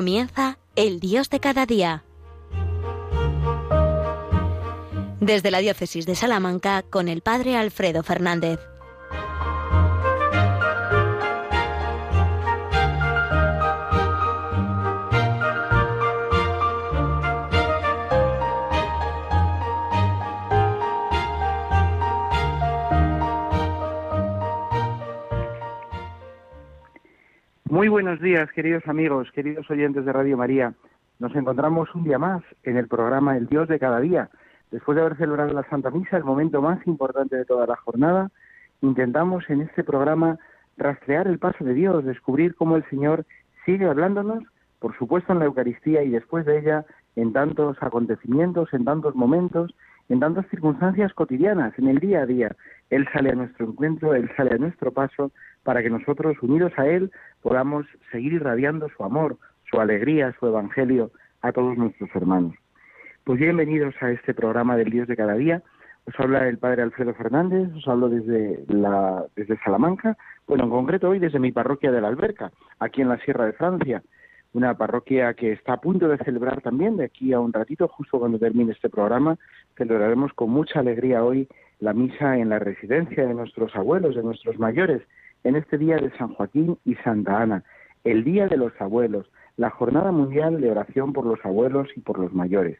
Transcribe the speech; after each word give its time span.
Comienza 0.00 0.56
el 0.76 0.98
Dios 0.98 1.28
de 1.28 1.40
cada 1.40 1.66
día. 1.66 2.04
Desde 5.20 5.50
la 5.50 5.58
Diócesis 5.58 6.06
de 6.06 6.14
Salamanca 6.14 6.82
con 6.88 7.06
el 7.06 7.20
Padre 7.20 7.54
Alfredo 7.58 8.02
Fernández. 8.02 8.60
Muy 27.80 27.88
buenos 27.88 28.20
días, 28.20 28.52
queridos 28.52 28.86
amigos, 28.88 29.32
queridos 29.32 29.70
oyentes 29.70 30.04
de 30.04 30.12
Radio 30.12 30.36
María. 30.36 30.74
Nos 31.18 31.34
encontramos 31.34 31.88
un 31.94 32.04
día 32.04 32.18
más 32.18 32.42
en 32.62 32.76
el 32.76 32.88
programa 32.88 33.38
El 33.38 33.46
Dios 33.46 33.68
de 33.68 33.78
cada 33.78 34.00
día. 34.00 34.28
Después 34.70 34.96
de 34.96 35.00
haber 35.00 35.16
celebrado 35.16 35.54
la 35.54 35.66
Santa 35.70 35.90
Misa, 35.90 36.18
el 36.18 36.24
momento 36.24 36.60
más 36.60 36.86
importante 36.86 37.36
de 37.36 37.46
toda 37.46 37.66
la 37.66 37.76
jornada, 37.76 38.30
intentamos 38.82 39.48
en 39.48 39.62
este 39.62 39.82
programa 39.82 40.38
rastrear 40.76 41.26
el 41.26 41.38
paso 41.38 41.64
de 41.64 41.72
Dios, 41.72 42.04
descubrir 42.04 42.54
cómo 42.54 42.76
el 42.76 42.84
Señor 42.90 43.24
sigue 43.64 43.86
hablándonos, 43.86 44.44
por 44.78 44.94
supuesto 44.98 45.32
en 45.32 45.38
la 45.38 45.46
Eucaristía 45.46 46.02
y 46.02 46.10
después 46.10 46.44
de 46.44 46.58
ella 46.58 46.84
en 47.16 47.32
tantos 47.32 47.78
acontecimientos, 47.80 48.74
en 48.74 48.84
tantos 48.84 49.14
momentos, 49.14 49.74
en 50.10 50.20
tantas 50.20 50.46
circunstancias 50.50 51.14
cotidianas, 51.14 51.72
en 51.78 51.88
el 51.88 51.98
día 51.98 52.20
a 52.20 52.26
día. 52.26 52.54
Él 52.90 53.08
sale 53.10 53.30
a 53.30 53.36
nuestro 53.36 53.64
encuentro, 53.64 54.14
Él 54.14 54.30
sale 54.36 54.54
a 54.54 54.58
nuestro 54.58 54.92
paso 54.92 55.32
para 55.62 55.82
que 55.82 55.90
nosotros, 55.90 56.36
unidos 56.42 56.72
a 56.76 56.86
Él, 56.86 57.10
podamos 57.42 57.86
seguir 58.12 58.32
irradiando 58.32 58.88
su 58.88 59.04
amor, 59.04 59.36
su 59.70 59.80
alegría, 59.80 60.34
su 60.38 60.46
evangelio 60.46 61.10
a 61.42 61.52
todos 61.52 61.76
nuestros 61.76 62.10
hermanos. 62.14 62.54
Pues 63.24 63.38
bienvenidos 63.38 63.94
a 64.00 64.10
este 64.10 64.34
programa 64.34 64.76
del 64.76 64.90
Dios 64.90 65.06
de 65.08 65.16
cada 65.16 65.34
día. 65.34 65.62
Os 66.06 66.18
habla 66.18 66.48
el 66.48 66.58
Padre 66.58 66.82
Alfredo 66.82 67.14
Fernández, 67.14 67.68
os 67.76 67.86
hablo 67.86 68.08
desde, 68.08 68.64
la, 68.68 69.24
desde 69.36 69.58
Salamanca, 69.58 70.16
bueno, 70.46 70.64
en 70.64 70.70
concreto 70.70 71.10
hoy 71.10 71.18
desde 71.18 71.38
mi 71.38 71.52
parroquia 71.52 71.92
de 71.92 72.00
la 72.00 72.08
Alberca, 72.08 72.50
aquí 72.78 73.02
en 73.02 73.08
la 73.08 73.18
Sierra 73.18 73.46
de 73.46 73.52
Francia, 73.52 74.02
una 74.52 74.76
parroquia 74.76 75.34
que 75.34 75.52
está 75.52 75.74
a 75.74 75.80
punto 75.80 76.08
de 76.08 76.18
celebrar 76.18 76.60
también, 76.62 76.96
de 76.96 77.04
aquí 77.04 77.32
a 77.32 77.38
un 77.38 77.52
ratito, 77.52 77.86
justo 77.86 78.18
cuando 78.18 78.38
termine 78.38 78.72
este 78.72 78.88
programa, 78.88 79.36
celebraremos 79.76 80.32
con 80.32 80.50
mucha 80.50 80.80
alegría 80.80 81.22
hoy 81.22 81.46
la 81.78 81.92
misa 81.92 82.36
en 82.36 82.48
la 82.48 82.58
residencia 82.58 83.26
de 83.26 83.34
nuestros 83.34 83.76
abuelos, 83.76 84.16
de 84.16 84.22
nuestros 84.22 84.58
mayores, 84.58 85.02
en 85.44 85.56
este 85.56 85.78
día 85.78 85.96
de 85.96 86.10
San 86.18 86.34
Joaquín 86.34 86.78
y 86.84 86.94
Santa 86.96 87.42
Ana, 87.42 87.64
el 88.04 88.24
Día 88.24 88.46
de 88.48 88.56
los 88.56 88.72
Abuelos, 88.80 89.30
la 89.56 89.70
Jornada 89.70 90.12
Mundial 90.12 90.60
de 90.60 90.70
Oración 90.70 91.12
por 91.12 91.26
los 91.26 91.44
Abuelos 91.44 91.88
y 91.96 92.00
por 92.00 92.18
los 92.18 92.32
Mayores. 92.32 92.78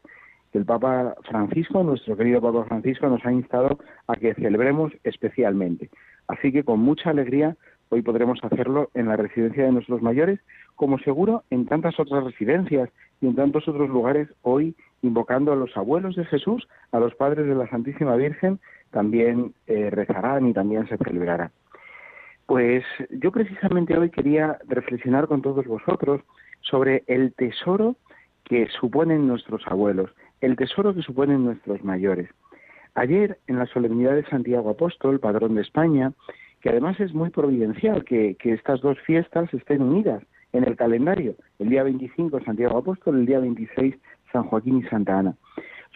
El 0.53 0.65
Papa 0.65 1.15
Francisco, 1.29 1.85
nuestro 1.85 2.17
querido 2.17 2.41
Papa 2.41 2.65
Francisco, 2.65 3.09
nos 3.09 3.25
ha 3.25 3.33
instado 3.33 3.79
a 4.09 4.17
que 4.17 4.35
celebremos 4.35 4.93
especialmente. 5.05 5.91
Así 6.27 6.53
que 6.53 6.65
con 6.65 6.81
mucha 6.81 7.11
alegría 7.11 7.57
hoy 7.89 8.03
podremos 8.03 8.39
hacerlo 8.43 8.91
en 8.95 9.09
la 9.09 9.17
residencia 9.17 9.65
de 9.65 9.73
nuestros 9.73 10.03
mayores, 10.03 10.41
como 10.75 10.99
seguro 10.99 11.45
en 11.51 11.67
tantas 11.67 11.99
otras 12.01 12.25
residencias 12.25 12.89
y 13.21 13.27
en 13.27 13.37
tantos 13.37 13.69
otros 13.69 13.91
lugares 13.91 14.29
hoy 14.43 14.75
invocando 15.03 15.53
a 15.53 15.57
los 15.57 15.77
abuelos 15.77 16.17
de 16.17 16.25
Jesús, 16.25 16.69
a 16.93 16.99
los 16.99 17.15
padres 17.15 17.47
de 17.47 17.55
la 17.55 17.69
Santísima 17.69 18.17
Virgen, 18.17 18.59
también 18.91 19.55
eh, 19.67 19.91
rezarán 19.91 20.49
y 20.49 20.53
también 20.53 20.89
se 20.89 20.97
celebrará. 20.97 21.51
Pues 22.51 22.83
yo 23.11 23.31
precisamente 23.31 23.97
hoy 23.97 24.11
quería 24.11 24.59
reflexionar 24.67 25.29
con 25.29 25.41
todos 25.41 25.65
vosotros 25.67 26.21
sobre 26.63 27.05
el 27.07 27.33
tesoro 27.33 27.95
que 28.43 28.67
suponen 28.81 29.29
nuestros 29.29 29.63
abuelos, 29.69 30.11
el 30.41 30.57
tesoro 30.57 30.93
que 30.93 31.03
suponen 31.03 31.45
nuestros 31.45 31.85
mayores. 31.85 32.29
Ayer, 32.97 33.39
en 33.47 33.57
la 33.57 33.67
solemnidad 33.67 34.17
de 34.17 34.27
Santiago 34.27 34.69
Apóstol, 34.69 35.21
padrón 35.21 35.55
de 35.55 35.63
España, 35.63 36.13
que 36.61 36.71
además 36.71 36.99
es 36.99 37.15
muy 37.15 37.31
providencial 37.31 38.05
que, 38.05 38.37
estas 38.43 38.81
dos 38.81 38.99
fiestas 39.07 39.55
estén 39.55 39.81
unidas 39.81 40.25
en 40.53 40.65
el 40.65 40.75
calendario, 40.75 41.37
el 41.61 41.69
día 41.69 41.85
25 41.85 42.41
Santiago 42.41 42.79
Apóstol, 42.79 43.21
el 43.21 43.27
día 43.27 43.39
26 43.39 43.95
San 44.33 44.43
Joaquín 44.43 44.79
y 44.79 44.89
Santa 44.89 45.21
Ana. 45.21 45.37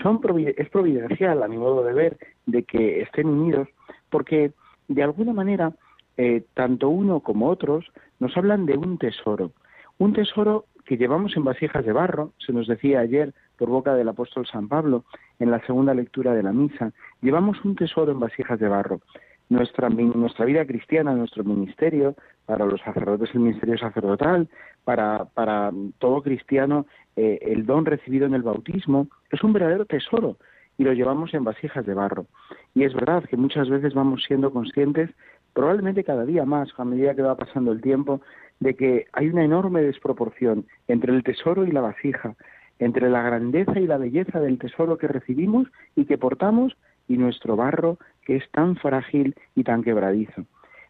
Son, 0.01 0.21
es 0.57 0.71
providencial, 0.71 1.43
a 1.43 1.49
mi 1.49 1.59
modo 1.59 1.83
de 1.83 1.95
ver, 1.95 2.17
de 2.47 2.63
que 2.63 3.03
estén 3.03 3.27
unidos, 3.27 3.67
porque 4.09 4.53
de 4.87 5.03
alguna 5.03 5.33
manera 5.33 5.73
eh, 6.17 6.45
tanto 6.55 6.89
uno 6.89 7.21
como 7.21 7.49
otros 7.49 7.87
nos 8.21 8.37
hablan 8.37 8.67
de 8.67 8.77
un 8.77 8.99
tesoro, 8.99 9.53
un 9.99 10.13
tesoro 10.13 10.67
que 10.85 10.97
llevamos 10.97 11.37
en 11.37 11.45
vasijas 11.45 11.85
de 11.85 11.93
barro, 11.93 12.33
se 12.39 12.53
nos 12.53 12.67
decía 12.67 13.01
ayer 13.01 13.33
por 13.57 13.69
boca 13.69 13.95
del 13.95 14.09
apóstol 14.09 14.47
San 14.47 14.69
Pablo 14.69 15.05
en 15.39 15.51
la 15.51 15.65
segunda 15.67 15.95
lectura 15.95 16.35
de 16.35 16.43
la 16.43 16.53
misa, 16.53 16.93
llevamos 17.23 17.65
un 17.65 17.75
tesoro 17.75 18.13
en 18.13 18.21
vasijas 18.21 18.59
de 18.59 18.69
barro. 18.69 19.01
Nuestra, 19.49 19.89
vida 19.89 20.65
cristiana, 20.65 21.13
nuestro 21.13 21.45
ministerio, 21.45 22.15
para 22.47 22.65
los 22.65 22.81
sacerdotes 22.81 23.31
el 23.35 23.41
ministerio 23.41 23.77
sacerdotal, 23.77 24.49
para, 24.85 25.27
para 25.27 25.71
todo 25.99 26.23
cristiano 26.23 26.87
eh, 27.15 27.39
el 27.43 27.67
don 27.67 27.85
recibido 27.85 28.27
en 28.27 28.35
el 28.35 28.43
bautismo, 28.43 29.09
es 29.31 29.43
un 29.43 29.53
verdadero 29.53 29.85
tesoro 29.85 30.37
y 30.79 30.85
lo 30.85 30.93
llevamos 30.93 31.35
en 31.35 31.45
vasijas 31.45 31.87
de 31.87 31.95
barro. 31.95 32.27
Y 32.75 32.85
es 32.85 32.95
verdad 32.95 33.25
que 33.25 33.37
muchas 33.37 33.69
veces 33.69 33.95
vamos 33.95 34.25
siendo 34.27 34.51
conscientes 34.51 35.11
probablemente 35.55 36.05
cada 36.05 36.27
día 36.27 36.45
más, 36.45 36.69
a 36.77 36.85
medida 36.85 37.15
que 37.15 37.23
va 37.23 37.37
pasando 37.37 37.73
el 37.73 37.81
tiempo, 37.81 38.21
de 38.61 38.75
que 38.75 39.07
hay 39.13 39.29
una 39.29 39.45
enorme 39.45 39.83
desproporción 39.83 40.67
entre 40.89 41.15
el 41.15 41.23
tesoro 41.23 41.65
y 41.65 41.73
la 41.73 41.81
vasija, 41.81 42.35
entre 42.79 43.09
la 43.09 43.23
grandeza 43.23 43.79
y 43.81 43.87
la 43.87 43.99
belleza 43.99 44.41
del 44.41 44.59
tesoro 44.59 44.99
que 44.99 45.09
recibimos 45.09 45.69
y 45.97 46.05
que 46.05 46.19
portamos 46.19 46.77
y 47.09 47.17
nuestro 47.17 47.57
barro 47.57 47.99
que 48.23 48.37
es 48.37 48.51
tan 48.51 48.77
frágil 48.77 49.35
y 49.55 49.65
tan 49.65 49.83
quebradizo. 49.83 50.45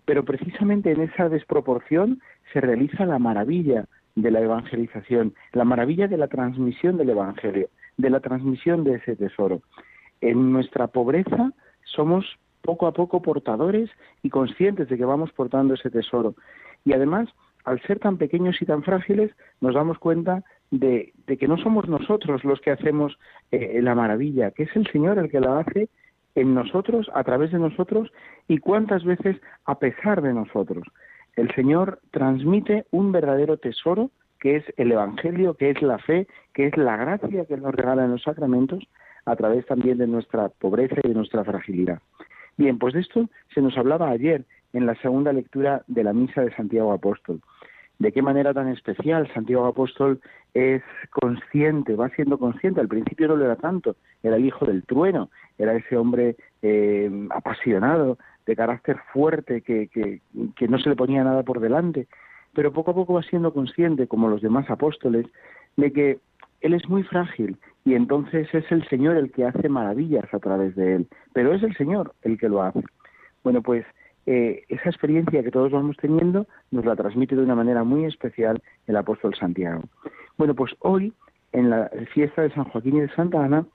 Pero 0.05 0.25
precisamente 0.25 0.93
en 0.93 1.03
esa 1.03 1.29
desproporción 1.29 2.21
se 2.53 2.61
realiza 2.61 3.07
la 3.07 3.19
maravilla 3.19 3.87
de 4.15 4.31
la 4.31 4.41
evangelización, 4.41 5.35
la 5.53 5.65
maravilla 5.65 6.09
de 6.09 6.17
la 6.17 6.29
transmisión 6.29 6.97
del 6.97 7.11
Evangelio, 7.11 7.69
de 7.97 8.11
la 8.11 8.21
transmisión 8.21 8.85
de 8.85 8.97
ese 8.97 9.17
tesoro. 9.17 9.63
En 10.21 10.53
nuestra 10.53 10.87
pobreza 10.87 11.53
somos 11.85 12.39
poco 12.65 12.87
a 12.87 12.93
poco 12.93 13.21
portadores 13.21 13.91
y 14.23 14.31
conscientes 14.31 14.89
de 14.89 14.97
que 14.97 15.05
vamos 15.05 15.31
portando 15.33 15.75
ese 15.75 15.91
tesoro. 15.91 16.35
Y 16.85 16.95
además, 16.95 17.29
al 17.65 17.81
ser 17.83 17.99
tan 17.99 18.17
pequeños 18.17 18.61
y 18.61 18.65
tan 18.65 18.83
frágiles, 18.83 19.31
nos 19.61 19.75
damos 19.75 19.99
cuenta 19.99 20.43
de, 20.71 21.13
que 21.27 21.47
no 21.47 21.59
somos 21.59 21.89
nosotros 21.89 22.43
los 22.43 22.61
que 22.61 22.71
hacemos 22.71 23.19
eh, 23.51 23.81
la 23.83 23.95
maravilla, 23.95 24.51
que 24.51 24.65
es 24.65 24.75
el 24.75 24.87
Señor 24.91 25.19
el 25.19 25.31
que 25.31 25.41
la 25.41 25.59
hace 25.61 25.89
en 26.35 26.55
nosotros, 26.55 27.11
a 27.15 27.23
través 27.23 27.53
de 27.53 27.59
nosotros 27.59 28.11
y 28.49 28.59
cuántas 28.59 29.05
veces 29.05 29.37
a 29.67 29.79
pesar 29.79 30.23
de 30.23 30.33
nosotros. 30.33 30.87
El 31.37 31.55
Señor 31.55 32.01
transmite 32.11 32.87
un 32.91 33.13
verdadero 33.13 33.59
tesoro 33.59 34.11
que 34.41 34.57
es 34.57 34.65
el 34.77 34.91
Evangelio, 34.91 35.55
que 35.55 35.71
es 35.71 35.81
la 35.81 35.99
fe, 35.99 36.27
que 36.53 36.67
es 36.67 36.77
la 36.77 36.97
gracia 36.97 37.45
que 37.45 37.57
nos 37.57 37.75
regala 37.75 38.05
en 38.05 38.11
los 38.11 38.23
sacramentos, 38.23 38.85
a 39.27 39.37
través 39.37 39.65
también 39.67 39.99
de 39.99 40.07
nuestra 40.07 40.49
pobreza 40.49 40.97
y 41.03 41.09
de 41.09 41.15
nuestra 41.15 41.45
fragilidad. 41.45 42.01
Bien, 42.57 42.79
pues 42.79 42.95
de 42.95 43.01
esto 43.01 43.29
se 43.53 43.61
nos 43.61 43.77
hablaba 43.77 44.11
ayer 44.11 44.45
en 44.73 44.87
la 44.87 44.95
segunda 44.97 45.33
lectura 45.33 45.83
de 45.87 46.05
la 46.05 46.13
misa 46.13 46.43
de 46.43 46.55
Santiago 46.55 46.93
Apóstol. 46.93 47.41
De 47.99 48.13
qué 48.13 48.23
manera 48.23 48.53
tan 48.53 48.69
especial 48.69 49.33
Santiago 49.33 49.67
Apóstol 49.67 50.21
es 50.53 50.83
consciente, 51.11 51.95
va 51.95 52.09
siendo 52.11 52.39
consciente. 52.39 52.81
Al 52.81 52.89
principio 52.89 53.29
no 53.29 53.37
lo 53.37 53.45
era 53.45 53.57
tanto, 53.57 53.97
era 54.23 54.37
el 54.37 54.45
hijo 54.45 54.67
del 54.67 54.85
trueno, 54.85 55.31
era 55.59 55.75
ese 55.75 55.97
hombre 55.97 56.37
eh, 56.63 57.11
apasionado, 57.31 58.19
de 58.47 58.57
carácter 58.57 58.99
fuerte, 59.13 59.63
que, 59.63 59.89
que, 59.89 60.21
que 60.57 60.69
no 60.69 60.79
se 60.79 60.89
le 60.89 60.97
ponía 60.97 61.25
nada 61.25 61.43
por 61.45 61.61
delante. 61.61 62.09
Pero 62.53 62.73
poco 62.73 62.91
a 62.91 62.95
poco 62.95 63.15
va 63.15 63.23
siendo 63.23 63.53
consciente, 63.53 64.07
como 64.07 64.29
los 64.29 64.43
demás 64.43 64.69
apóstoles, 64.71 65.27
de 65.77 65.93
que 65.93 66.19
él 66.65 66.73
es 66.73 66.89
muy 66.89 67.03
frágil 67.03 67.59
y 67.85 67.95
entonces 67.95 68.49
es 68.55 68.65
el 68.73 68.89
Señor 68.89 69.17
el 69.19 69.31
que 69.31 69.45
hace 69.45 69.69
maravillas 69.69 70.33
a 70.33 70.39
través 70.39 70.75
de 70.75 70.97
él, 70.97 71.09
pero 71.35 71.53
es 71.53 71.63
el 71.63 71.77
Señor 71.77 72.15
el 72.23 72.39
que 72.39 72.49
lo 72.49 72.63
hace. 72.63 72.81
Bueno, 73.43 73.61
pues 73.61 73.85
eh, 74.25 74.65
esa 74.69 74.89
experiencia 74.89 75.43
que 75.43 75.51
todos 75.51 75.73
vamos 75.73 75.99
teniendo 75.99 76.47
nos 76.71 76.87
la 76.87 76.97
transmite 76.97 77.37
de 77.37 77.43
una 77.43 77.55
manera 77.55 77.85
muy 77.85 78.07
especial 78.07 78.63
el 78.87 78.97
apóstol 78.97 79.35
Santiago. 79.39 79.83
Bueno, 80.39 80.55
pues 80.55 80.73
hoy, 80.79 81.13
en 81.53 81.69
la 81.69 81.91
fiesta 82.15 82.41
de 82.41 82.51
San 82.55 82.65
Joaquín 82.65 82.97
y 82.97 83.01
de 83.03 83.15
Santa 83.15 83.45
Ana, 83.45 83.67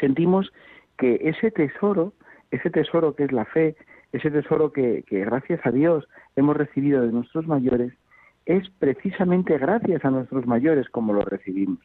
sentimos 0.00 0.50
que 0.96 1.20
ese 1.20 1.50
tesoro, 1.50 2.14
ese 2.50 2.70
tesoro 2.70 3.14
que 3.14 3.24
es 3.24 3.32
la 3.32 3.44
fe, 3.44 3.76
ese 4.12 4.30
tesoro 4.30 4.72
que, 4.72 5.04
que 5.06 5.20
gracias 5.26 5.60
a 5.66 5.70
Dios 5.70 6.08
hemos 6.34 6.56
recibido 6.56 7.02
de 7.02 7.12
nuestros 7.12 7.46
mayores, 7.46 7.92
es 8.46 8.68
precisamente 8.78 9.58
gracias 9.58 10.04
a 10.04 10.10
nuestros 10.10 10.46
mayores 10.46 10.88
como 10.90 11.12
lo 11.12 11.22
recibimos. 11.22 11.78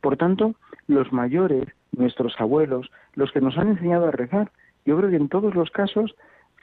Por 0.00 0.16
tanto, 0.16 0.54
los 0.88 1.12
mayores, 1.12 1.64
nuestros 1.92 2.34
abuelos, 2.40 2.90
los 3.14 3.30
que 3.32 3.40
nos 3.40 3.56
han 3.56 3.68
enseñado 3.68 4.06
a 4.06 4.10
rezar, 4.10 4.50
yo 4.84 4.96
creo 4.98 5.10
que 5.10 5.16
en 5.16 5.28
todos 5.28 5.54
los 5.54 5.70
casos, 5.70 6.14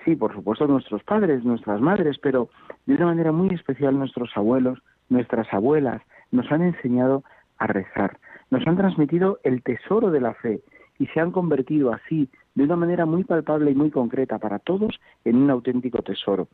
sí, 0.04 0.16
por 0.16 0.34
supuesto 0.34 0.68
nuestros 0.68 1.04
padres, 1.04 1.44
nuestras 1.46 1.80
madres, 1.80 2.18
pero 2.22 2.50
de 2.86 2.96
una 2.96 3.06
manera 3.06 3.32
muy 3.32 3.50
especial 3.54 3.98
nuestros 3.98 4.30
abuelos, 4.36 4.80
nuestras 5.08 5.52
abuelas, 5.54 6.02
nos 6.32 6.52
han 6.52 6.62
enseñado 6.62 7.24
a 7.58 7.68
rezar, 7.68 8.20
nos 8.52 8.66
han 8.68 8.78
transmitido 8.78 9.40
el 9.44 9.64
tesoro 9.64 10.12
de 10.12 10.22
la 10.22 10.34
fe 10.34 10.62
y 10.98 11.08
se 11.08 11.22
han 11.22 11.32
convertido 11.32 11.94
así, 11.94 12.30
de 12.56 12.64
una 12.66 12.76
manera 12.76 13.06
muy 13.06 13.24
palpable 13.24 13.72
y 13.72 13.76
muy 13.76 13.90
concreta 13.90 14.38
para 14.38 14.60
todos, 14.60 15.00
en 15.24 15.38
un 15.38 15.50
auténtico 15.50 16.02
tesoro. 16.02 16.50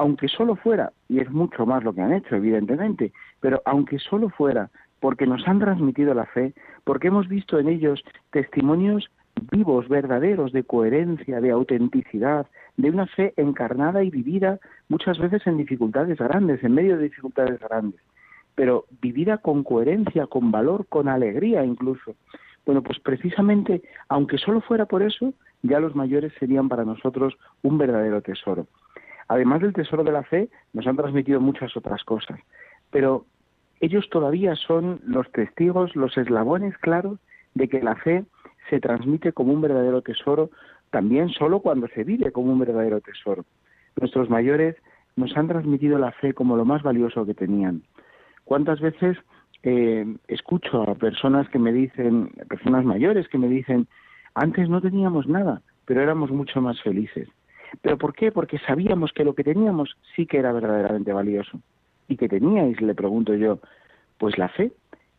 Aunque 0.00 0.28
solo 0.28 0.56
fuera, 0.56 0.94
y 1.10 1.20
es 1.20 1.30
mucho 1.30 1.66
más 1.66 1.84
lo 1.84 1.92
que 1.92 2.00
han 2.00 2.14
hecho, 2.14 2.34
evidentemente, 2.34 3.12
pero 3.38 3.60
aunque 3.66 3.98
solo 3.98 4.30
fuera 4.30 4.70
porque 4.98 5.26
nos 5.26 5.46
han 5.46 5.58
transmitido 5.58 6.14
la 6.14 6.24
fe, 6.24 6.54
porque 6.84 7.08
hemos 7.08 7.28
visto 7.28 7.58
en 7.58 7.68
ellos 7.68 8.02
testimonios 8.30 9.10
vivos, 9.50 9.90
verdaderos, 9.90 10.52
de 10.52 10.64
coherencia, 10.64 11.42
de 11.42 11.50
autenticidad, 11.50 12.46
de 12.78 12.88
una 12.88 13.08
fe 13.08 13.34
encarnada 13.36 14.02
y 14.02 14.08
vivida 14.08 14.58
muchas 14.88 15.18
veces 15.18 15.46
en 15.46 15.58
dificultades 15.58 16.16
grandes, 16.16 16.64
en 16.64 16.72
medio 16.72 16.96
de 16.96 17.02
dificultades 17.02 17.60
grandes, 17.60 18.00
pero 18.54 18.86
vivida 19.02 19.36
con 19.36 19.62
coherencia, 19.62 20.26
con 20.28 20.50
valor, 20.50 20.86
con 20.88 21.08
alegría 21.08 21.62
incluso. 21.62 22.14
Bueno, 22.64 22.82
pues 22.82 22.98
precisamente, 23.00 23.82
aunque 24.08 24.38
solo 24.38 24.62
fuera 24.62 24.86
por 24.86 25.02
eso, 25.02 25.34
ya 25.62 25.78
los 25.78 25.94
mayores 25.94 26.32
serían 26.40 26.70
para 26.70 26.86
nosotros 26.86 27.34
un 27.62 27.76
verdadero 27.76 28.22
tesoro. 28.22 28.66
Además 29.30 29.60
del 29.60 29.72
tesoro 29.72 30.02
de 30.02 30.10
la 30.10 30.24
fe, 30.24 30.48
nos 30.72 30.88
han 30.88 30.96
transmitido 30.96 31.40
muchas 31.40 31.76
otras 31.76 32.02
cosas, 32.02 32.40
pero 32.90 33.26
ellos 33.78 34.10
todavía 34.10 34.56
son 34.56 35.00
los 35.04 35.30
testigos, 35.30 35.94
los 35.94 36.18
eslabones 36.18 36.76
claros 36.78 37.20
de 37.54 37.68
que 37.68 37.80
la 37.80 37.94
fe 37.94 38.24
se 38.68 38.80
transmite 38.80 39.32
como 39.32 39.52
un 39.52 39.60
verdadero 39.60 40.02
tesoro, 40.02 40.50
también 40.90 41.28
solo 41.28 41.60
cuando 41.60 41.86
se 41.94 42.02
vive 42.02 42.32
como 42.32 42.52
un 42.52 42.58
verdadero 42.58 43.00
tesoro. 43.00 43.44
Nuestros 44.00 44.28
mayores 44.28 44.74
nos 45.14 45.36
han 45.36 45.46
transmitido 45.46 45.96
la 45.96 46.10
fe 46.10 46.34
como 46.34 46.56
lo 46.56 46.64
más 46.64 46.82
valioso 46.82 47.24
que 47.24 47.34
tenían. 47.34 47.82
¿Cuántas 48.42 48.80
veces 48.80 49.16
eh, 49.62 50.12
escucho 50.26 50.82
a 50.82 50.96
personas 50.96 51.48
que 51.50 51.60
me 51.60 51.72
dicen, 51.72 52.32
personas 52.48 52.84
mayores 52.84 53.28
que 53.28 53.38
me 53.38 53.46
dicen, 53.46 53.86
antes 54.34 54.68
no 54.68 54.80
teníamos 54.80 55.28
nada, 55.28 55.62
pero 55.84 56.02
éramos 56.02 56.32
mucho 56.32 56.60
más 56.60 56.82
felices? 56.82 57.28
¿Pero 57.82 57.98
por 57.98 58.14
qué? 58.14 58.32
Porque 58.32 58.58
sabíamos 58.58 59.12
que 59.12 59.24
lo 59.24 59.34
que 59.34 59.44
teníamos 59.44 59.96
sí 60.14 60.26
que 60.26 60.38
era 60.38 60.52
verdaderamente 60.52 61.12
valioso. 61.12 61.60
Y 62.08 62.16
que 62.16 62.28
teníais, 62.28 62.80
le 62.80 62.94
pregunto 62.94 63.34
yo, 63.34 63.60
pues 64.18 64.36
la 64.36 64.48
fe, 64.48 64.72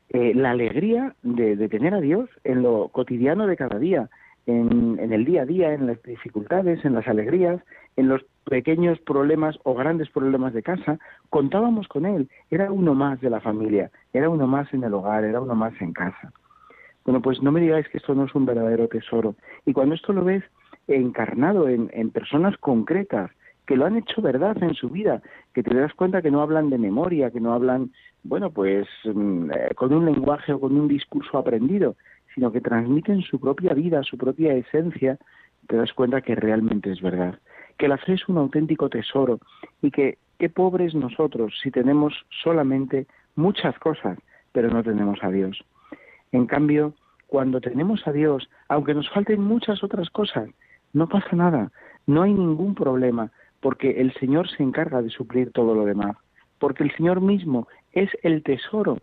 eh, 0.10 0.34
la 0.36 0.52
alegría 0.52 1.16
de, 1.24 1.56
tener 1.70 1.94
a 1.94 2.02
Dios 2.02 2.30
en 2.44 2.62
lo 2.62 2.90
cotidiano 2.90 3.48
de 3.48 3.56
cada 3.56 3.80
día, 3.80 4.10
en, 4.46 5.00
en, 5.00 5.14
el 5.14 5.24
día 5.24 5.44
a 5.44 5.46
día, 5.46 5.74
en 5.74 5.88
las 5.88 6.02
dificultades, 6.04 6.84
en 6.84 6.94
las 6.94 7.08
alegrías, 7.08 7.62
en 7.96 8.10
los 8.10 8.22
pequeños 8.44 9.00
problemas 9.00 9.58
o 9.64 9.74
grandes 9.74 10.10
problemas 10.10 10.54
de 10.54 10.64
casa, 10.64 11.00
contábamos 11.30 11.88
con 11.88 12.06
Él, 12.06 12.30
era 12.50 12.72
uno 12.72 12.94
más 12.94 13.22
de 13.22 13.30
la 13.30 13.40
familia, 13.40 13.92
era 14.14 14.30
uno 14.30 14.48
más 14.48 14.74
en 14.74 14.84
el 14.84 14.94
hogar, 14.94 15.24
era 15.24 15.40
uno 15.40 15.56
más 15.56 15.74
en 15.82 15.94
casa. 15.94 16.34
Bueno, 17.06 17.22
pues 17.22 17.42
no 17.42 17.52
me 17.52 17.62
digáis 17.62 17.88
que 17.90 17.98
esto 17.98 18.14
no 18.14 18.26
es 18.26 18.36
un 18.36 18.46
verdadero 18.46 18.88
tesoro. 18.88 19.36
Y 19.66 19.74
cuando 19.74 19.96
esto 19.96 20.14
lo 20.14 20.24
ves 20.24 20.44
encarnado 20.88 21.68
en, 21.70 22.10
personas 22.12 22.58
concretas, 22.58 23.32
que 23.66 23.76
lo 23.76 23.86
han 23.86 23.98
hecho 23.98 24.22
verdad 24.22 24.62
en 24.62 24.74
su 24.74 24.90
vida, 24.90 25.22
que 25.54 25.64
te 25.64 25.74
das 25.74 25.94
cuenta 25.94 26.22
que 26.22 26.32
no 26.32 26.42
hablan 26.42 26.70
de 26.70 26.78
memoria, 26.78 27.32
que 27.32 27.40
no 27.40 27.54
hablan, 27.54 27.92
bueno, 28.24 28.52
pues 28.52 28.88
mm, 29.06 29.52
eh, 29.52 29.74
con 29.76 29.94
un 29.94 30.06
lenguaje 30.06 30.54
o 30.54 30.60
con 30.60 30.78
un 30.78 30.88
discurso 30.88 31.38
aprendido, 31.38 31.96
sino 32.34 32.52
que 32.52 32.62
transmiten 32.62 33.22
su 33.22 33.40
propia 33.40 33.74
vida, 33.74 34.04
su 34.04 34.18
propia 34.18 34.54
esencia, 34.54 35.18
te 35.68 35.78
das 35.78 35.94
cuenta 35.94 36.22
que 36.22 36.36
realmente 36.36 36.92
es 36.92 37.02
verdad, 37.02 37.40
que 37.78 37.88
la 37.88 37.98
fe 37.98 38.14
es 38.14 38.28
un 38.28 38.38
auténtico 38.38 38.90
tesoro 38.90 39.40
y 39.82 39.92
que 39.92 40.18
qué 40.40 40.50
pobres 40.50 40.96
nosotros 40.96 41.54
si 41.62 41.72
tenemos 41.72 42.14
solamente 42.44 43.06
muchas 43.36 43.78
cosas, 43.80 44.18
pero 44.52 44.70
no 44.70 44.84
tenemos 44.84 45.24
a 45.24 45.30
Dios. 45.30 45.64
En 46.32 46.48
cambio, 46.48 46.94
cuando 47.28 47.62
tenemos 47.62 48.06
a 48.08 48.12
Dios, 48.12 48.50
aunque 48.68 48.94
nos 48.94 49.10
falten 49.10 49.42
muchas 49.42 49.84
otras 49.84 50.10
cosas, 50.10 50.50
no 50.94 51.08
pasa 51.08 51.36
nada, 51.36 51.72
no 52.08 52.24
hay 52.24 52.34
ningún 52.34 52.76
problema, 52.76 53.32
porque 53.60 54.02
el 54.02 54.14
Señor 54.16 54.50
se 54.50 54.64
encarga 54.64 55.02
de 55.02 55.10
suplir 55.10 55.52
todo 55.52 55.76
lo 55.76 55.86
demás, 55.86 56.18
porque 56.60 56.84
el 56.84 56.92
Señor 56.96 57.22
mismo 57.22 57.68
es 57.94 58.10
el 58.24 58.44
tesoro. 58.44 58.98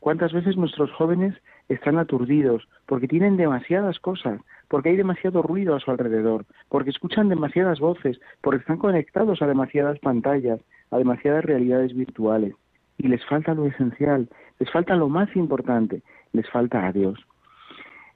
¿Cuántas 0.00 0.32
veces 0.32 0.56
nuestros 0.56 0.92
jóvenes 0.92 1.34
están 1.68 1.98
aturdidos 1.98 2.68
porque 2.86 3.08
tienen 3.08 3.36
demasiadas 3.36 3.98
cosas, 3.98 4.40
porque 4.68 4.90
hay 4.90 4.96
demasiado 4.96 5.42
ruido 5.42 5.74
a 5.74 5.80
su 5.80 5.90
alrededor, 5.90 6.46
porque 6.68 6.90
escuchan 6.90 7.28
demasiadas 7.28 7.80
voces, 7.80 8.20
porque 8.40 8.60
están 8.60 8.78
conectados 8.78 9.42
a 9.42 9.46
demasiadas 9.46 9.98
pantallas, 9.98 10.60
a 10.90 10.98
demasiadas 10.98 11.44
realidades 11.44 11.94
virtuales? 11.94 12.54
Y 12.96 13.08
les 13.08 13.24
falta 13.26 13.54
lo 13.54 13.66
esencial, 13.66 14.28
les 14.58 14.70
falta 14.70 14.94
lo 14.94 15.08
más 15.08 15.34
importante, 15.36 16.02
les 16.32 16.48
falta 16.50 16.86
a 16.86 16.92
Dios 16.92 17.18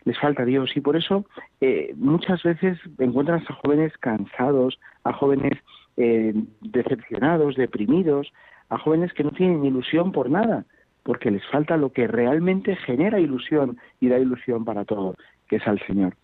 les 0.04 0.18
falta 0.18 0.44
Dios 0.44 0.76
y 0.76 0.80
por 0.80 0.96
eso 0.96 1.24
eh, 1.60 1.94
muchas 1.96 2.42
veces 2.42 2.78
encuentras 2.98 3.48
a 3.48 3.54
jóvenes 3.54 3.96
cansados, 3.98 4.78
a 5.04 5.12
jóvenes 5.12 5.58
eh, 5.96 6.34
decepcionados, 6.60 7.56
deprimidos, 7.56 8.32
a 8.68 8.78
jóvenes 8.78 9.12
que 9.12 9.24
no 9.24 9.30
tienen 9.30 9.64
ilusión 9.64 10.12
por 10.12 10.30
nada, 10.30 10.64
porque 11.02 11.30
les 11.30 11.44
falta 11.46 11.76
lo 11.76 11.92
que 11.92 12.06
realmente 12.06 12.76
genera 12.76 13.20
ilusión 13.20 13.78
y 14.00 14.08
da 14.08 14.18
ilusión 14.18 14.64
para 14.64 14.84
todo, 14.84 15.14
que 15.48 15.56
es 15.56 15.66
al 15.66 15.80
Señor. 15.86 16.14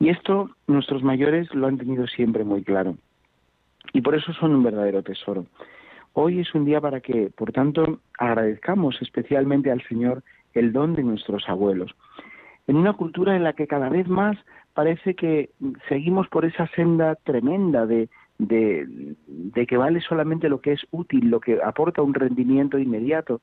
Y 0.00 0.10
esto 0.10 0.50
nuestros 0.66 1.02
mayores 1.02 1.52
lo 1.54 1.66
han 1.66 1.78
tenido 1.78 2.06
siempre 2.06 2.44
muy 2.44 2.62
claro. 2.62 2.96
Y 3.92 4.00
por 4.00 4.14
eso 4.14 4.32
son 4.34 4.54
un 4.54 4.62
verdadero 4.62 5.02
tesoro. 5.02 5.46
Hoy 6.12 6.40
es 6.40 6.54
un 6.54 6.64
día 6.64 6.80
para 6.80 7.00
que, 7.00 7.30
por 7.30 7.52
tanto, 7.52 8.00
agradezcamos 8.18 9.00
especialmente 9.00 9.70
al 9.70 9.82
Señor 9.88 10.22
el 10.52 10.72
don 10.72 10.94
de 10.94 11.02
nuestros 11.02 11.48
abuelos 11.48 11.94
en 12.68 12.76
una 12.76 12.92
cultura 12.92 13.34
en 13.34 13.42
la 13.42 13.54
que 13.54 13.66
cada 13.66 13.88
vez 13.88 14.06
más 14.06 14.36
parece 14.74 15.14
que 15.14 15.50
seguimos 15.88 16.28
por 16.28 16.44
esa 16.44 16.68
senda 16.68 17.16
tremenda 17.16 17.86
de, 17.86 18.08
de, 18.38 19.66
que 19.66 19.76
vale 19.76 20.00
solamente 20.02 20.48
lo 20.48 20.60
que 20.60 20.72
es 20.72 20.86
útil, 20.90 21.30
lo 21.30 21.40
que 21.40 21.60
aporta 21.64 22.02
un 22.02 22.14
rendimiento 22.14 22.78
inmediato. 22.78 23.40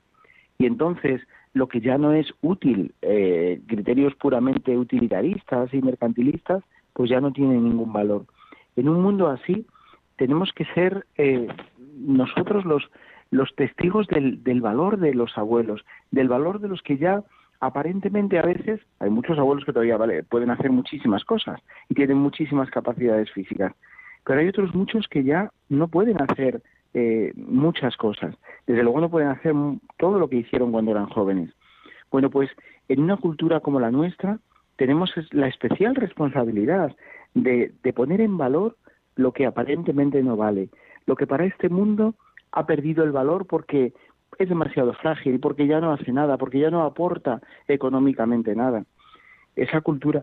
Y 0.58 0.66
entonces 0.66 1.20
lo 1.52 1.68
que 1.68 1.80
ya 1.80 1.98
no 1.98 2.12
es 2.12 2.32
útil, 2.40 2.94
eh, 3.02 3.60
criterios 3.66 4.14
puramente 4.14 4.78
utilitaristas 4.78 5.74
y 5.74 5.82
mercantilistas, 5.82 6.62
pues 6.92 7.10
ya 7.10 7.20
no 7.20 7.32
tiene 7.32 7.54
ningún 7.54 7.92
valor. 7.92 8.26
En 8.76 8.88
un 8.88 9.02
mundo 9.02 9.28
así 9.28 9.66
tenemos 10.16 10.52
que 10.52 10.64
ser 10.66 11.04
eh, 11.18 11.48
nosotros 11.98 12.64
los, 12.64 12.88
los 13.30 13.54
testigos 13.56 14.06
del, 14.06 14.42
del 14.44 14.60
valor 14.60 14.98
de 14.98 15.14
los 15.14 15.36
abuelos, 15.36 15.84
del 16.12 16.28
valor 16.28 16.60
de 16.60 16.68
los 16.68 16.80
que 16.82 16.96
ya 16.96 17.24
aparentemente 17.60 18.38
a 18.38 18.42
veces 18.42 18.80
hay 18.98 19.10
muchos 19.10 19.38
abuelos 19.38 19.64
que 19.64 19.72
todavía 19.72 19.96
vale, 19.96 20.22
pueden 20.22 20.50
hacer 20.50 20.70
muchísimas 20.70 21.24
cosas 21.24 21.60
y 21.88 21.94
tienen 21.94 22.18
muchísimas 22.18 22.70
capacidades 22.70 23.30
físicas, 23.32 23.72
pero 24.24 24.40
hay 24.40 24.48
otros 24.48 24.74
muchos 24.74 25.06
que 25.08 25.24
ya 25.24 25.50
no 25.68 25.88
pueden 25.88 26.20
hacer 26.20 26.62
eh, 26.94 27.32
muchas 27.36 27.96
cosas. 27.96 28.34
Desde 28.66 28.82
luego 28.82 29.00
no 29.00 29.10
pueden 29.10 29.28
hacer 29.28 29.54
todo 29.98 30.18
lo 30.18 30.28
que 30.28 30.36
hicieron 30.36 30.72
cuando 30.72 30.92
eran 30.92 31.06
jóvenes. 31.06 31.52
Bueno, 32.10 32.30
pues 32.30 32.50
en 32.88 33.00
una 33.00 33.16
cultura 33.16 33.60
como 33.60 33.80
la 33.80 33.90
nuestra 33.90 34.38
tenemos 34.76 35.12
la 35.32 35.48
especial 35.48 35.94
responsabilidad 35.94 36.94
de, 37.34 37.72
de 37.82 37.92
poner 37.92 38.20
en 38.20 38.38
valor 38.38 38.76
lo 39.14 39.32
que 39.32 39.46
aparentemente 39.46 40.22
no 40.22 40.36
vale, 40.36 40.68
lo 41.06 41.16
que 41.16 41.26
para 41.26 41.44
este 41.44 41.68
mundo 41.68 42.14
ha 42.52 42.66
perdido 42.66 43.04
el 43.04 43.12
valor 43.12 43.46
porque 43.46 43.92
es 44.38 44.48
demasiado 44.48 44.92
frágil, 44.94 45.40
porque 45.40 45.66
ya 45.66 45.80
no 45.80 45.92
hace 45.92 46.12
nada, 46.12 46.36
porque 46.36 46.58
ya 46.58 46.70
no 46.70 46.82
aporta 46.82 47.40
económicamente 47.68 48.54
nada. 48.54 48.84
Esa 49.54 49.80
cultura, 49.80 50.22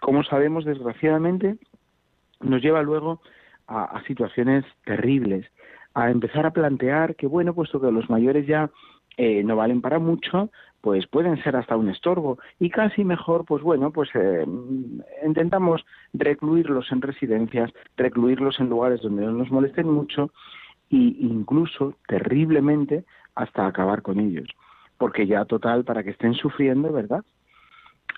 como 0.00 0.22
sabemos, 0.22 0.64
desgraciadamente, 0.64 1.56
nos 2.40 2.62
lleva 2.62 2.82
luego 2.82 3.20
a, 3.68 4.02
situaciones 4.06 4.64
terribles, 4.84 5.46
a 5.94 6.10
empezar 6.10 6.44
a 6.44 6.50
plantear 6.52 7.16
que, 7.16 7.26
bueno, 7.26 7.54
puesto 7.54 7.80
que 7.80 7.90
los 7.90 8.10
mayores 8.10 8.46
ya 8.46 8.70
eh, 9.16 9.42
no 9.44 9.56
valen 9.56 9.80
para 9.80 9.98
mucho, 9.98 10.50
pues 10.80 11.06
pueden 11.06 11.42
ser 11.42 11.56
hasta 11.56 11.76
un 11.76 11.88
estorbo 11.88 12.38
y 12.58 12.68
casi 12.68 13.04
mejor, 13.04 13.44
pues 13.44 13.62
bueno, 13.62 13.92
pues 13.92 14.10
eh, 14.14 14.44
intentamos 15.24 15.84
recluirlos 16.12 16.90
en 16.90 17.00
residencias, 17.00 17.72
recluirlos 17.96 18.58
en 18.58 18.68
lugares 18.68 19.00
donde 19.00 19.24
no 19.24 19.32
nos 19.32 19.50
molesten 19.50 19.88
mucho 19.88 20.30
e 20.92 21.16
incluso 21.20 21.94
terriblemente 22.06 23.04
hasta 23.34 23.66
acabar 23.66 24.02
con 24.02 24.20
ellos, 24.20 24.48
porque 24.98 25.26
ya 25.26 25.44
total 25.44 25.84
para 25.84 26.02
que 26.02 26.10
estén 26.10 26.34
sufriendo, 26.34 26.92
¿verdad? 26.92 27.24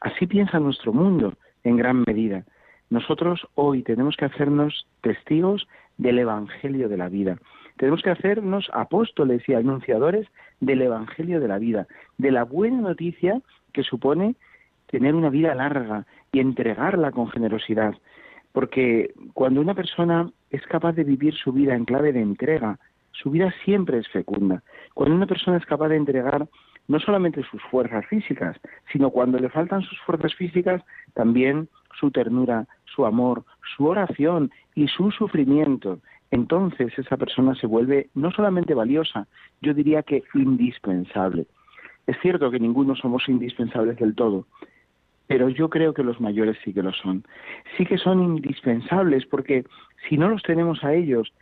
Así 0.00 0.26
piensa 0.26 0.58
nuestro 0.58 0.92
mundo 0.92 1.34
en 1.62 1.76
gran 1.76 2.04
medida. 2.06 2.44
Nosotros 2.90 3.46
hoy 3.54 3.82
tenemos 3.82 4.16
que 4.16 4.26
hacernos 4.26 4.86
testigos 5.00 5.66
del 5.96 6.18
Evangelio 6.18 6.88
de 6.88 6.96
la 6.96 7.08
vida. 7.08 7.38
Tenemos 7.76 8.02
que 8.02 8.10
hacernos 8.10 8.70
apóstoles 8.72 9.48
y 9.48 9.54
anunciadores 9.54 10.26
del 10.60 10.82
Evangelio 10.82 11.40
de 11.40 11.48
la 11.48 11.58
vida, 11.58 11.86
de 12.18 12.30
la 12.30 12.44
buena 12.44 12.80
noticia 12.80 13.40
que 13.72 13.82
supone 13.82 14.36
tener 14.90 15.14
una 15.14 15.30
vida 15.30 15.54
larga 15.54 16.06
y 16.32 16.40
entregarla 16.40 17.10
con 17.10 17.28
generosidad. 17.28 17.94
Porque 18.52 19.12
cuando 19.32 19.60
una 19.60 19.74
persona 19.74 20.30
es 20.54 20.62
capaz 20.66 20.92
de 20.92 21.02
vivir 21.02 21.34
su 21.34 21.52
vida 21.52 21.74
en 21.74 21.84
clave 21.84 22.12
de 22.12 22.20
entrega, 22.20 22.78
su 23.10 23.30
vida 23.30 23.52
siempre 23.64 23.98
es 23.98 24.08
fecunda. 24.08 24.62
Cuando 24.94 25.16
una 25.16 25.26
persona 25.26 25.56
es 25.56 25.66
capaz 25.66 25.88
de 25.88 25.96
entregar 25.96 26.46
no 26.86 27.00
solamente 27.00 27.42
sus 27.50 27.60
fuerzas 27.62 28.06
físicas, 28.06 28.56
sino 28.92 29.10
cuando 29.10 29.38
le 29.38 29.48
faltan 29.48 29.82
sus 29.82 29.98
fuerzas 30.00 30.32
físicas, 30.34 30.82
también 31.14 31.68
su 31.98 32.10
ternura, 32.12 32.66
su 32.84 33.04
amor, 33.04 33.44
su 33.76 33.86
oración 33.86 34.52
y 34.76 34.86
su 34.86 35.10
sufrimiento. 35.10 35.98
Entonces 36.30 36.96
esa 36.98 37.16
persona 37.16 37.54
se 37.56 37.66
vuelve 37.66 38.10
no 38.14 38.30
solamente 38.30 38.74
valiosa, 38.74 39.26
yo 39.60 39.74
diría 39.74 40.02
que 40.02 40.22
indispensable. 40.34 41.46
Es 42.06 42.16
cierto 42.20 42.50
que 42.50 42.60
ninguno 42.60 42.94
somos 42.94 43.28
indispensables 43.28 43.96
del 43.98 44.14
todo, 44.14 44.46
pero 45.26 45.48
yo 45.48 45.70
creo 45.70 45.94
que 45.94 46.02
los 46.02 46.20
mayores 46.20 46.56
sí 46.64 46.72
que 46.72 46.82
lo 46.82 46.92
son. 46.92 47.24
Sí 47.76 47.86
que 47.86 47.98
son 47.98 48.22
indispensables 48.22 49.26
porque 49.26 49.64
si 50.08 50.18
no 50.18 50.28
los 50.28 50.42
tenemos 50.42 50.84
a 50.84 50.94
ellos, 50.94 51.32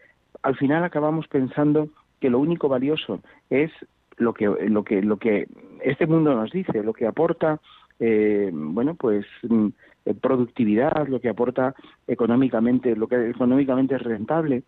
al 0.43 0.57
final 0.57 0.85
acabamos 0.85 1.27
pensando 1.29 1.89
que 2.21 2.31
lo 2.31 2.39
único 2.39 2.69
valioso 2.69 3.21
es 3.51 3.71
lo 4.17 4.35
que 4.35 4.47
lo 4.47 4.85
que 4.85 5.03
lo 5.03 5.17
que 5.17 5.49
este 5.83 6.07
mundo 6.07 6.35
nos 6.35 6.53
dice, 6.53 6.83
lo 6.83 6.93
que 6.93 7.07
aporta 7.07 7.61
eh, 7.99 8.51
bueno 8.53 8.95
pues 8.95 9.27
mm, 9.43 9.69
productividad, 10.21 11.09
lo 11.09 11.21
que 11.21 11.29
aporta 11.29 11.75
económicamente, 12.07 12.97
lo 12.97 13.09
que 13.09 13.31
económicamente 13.31 13.97
es 13.97 14.03
rentable. 14.03 14.63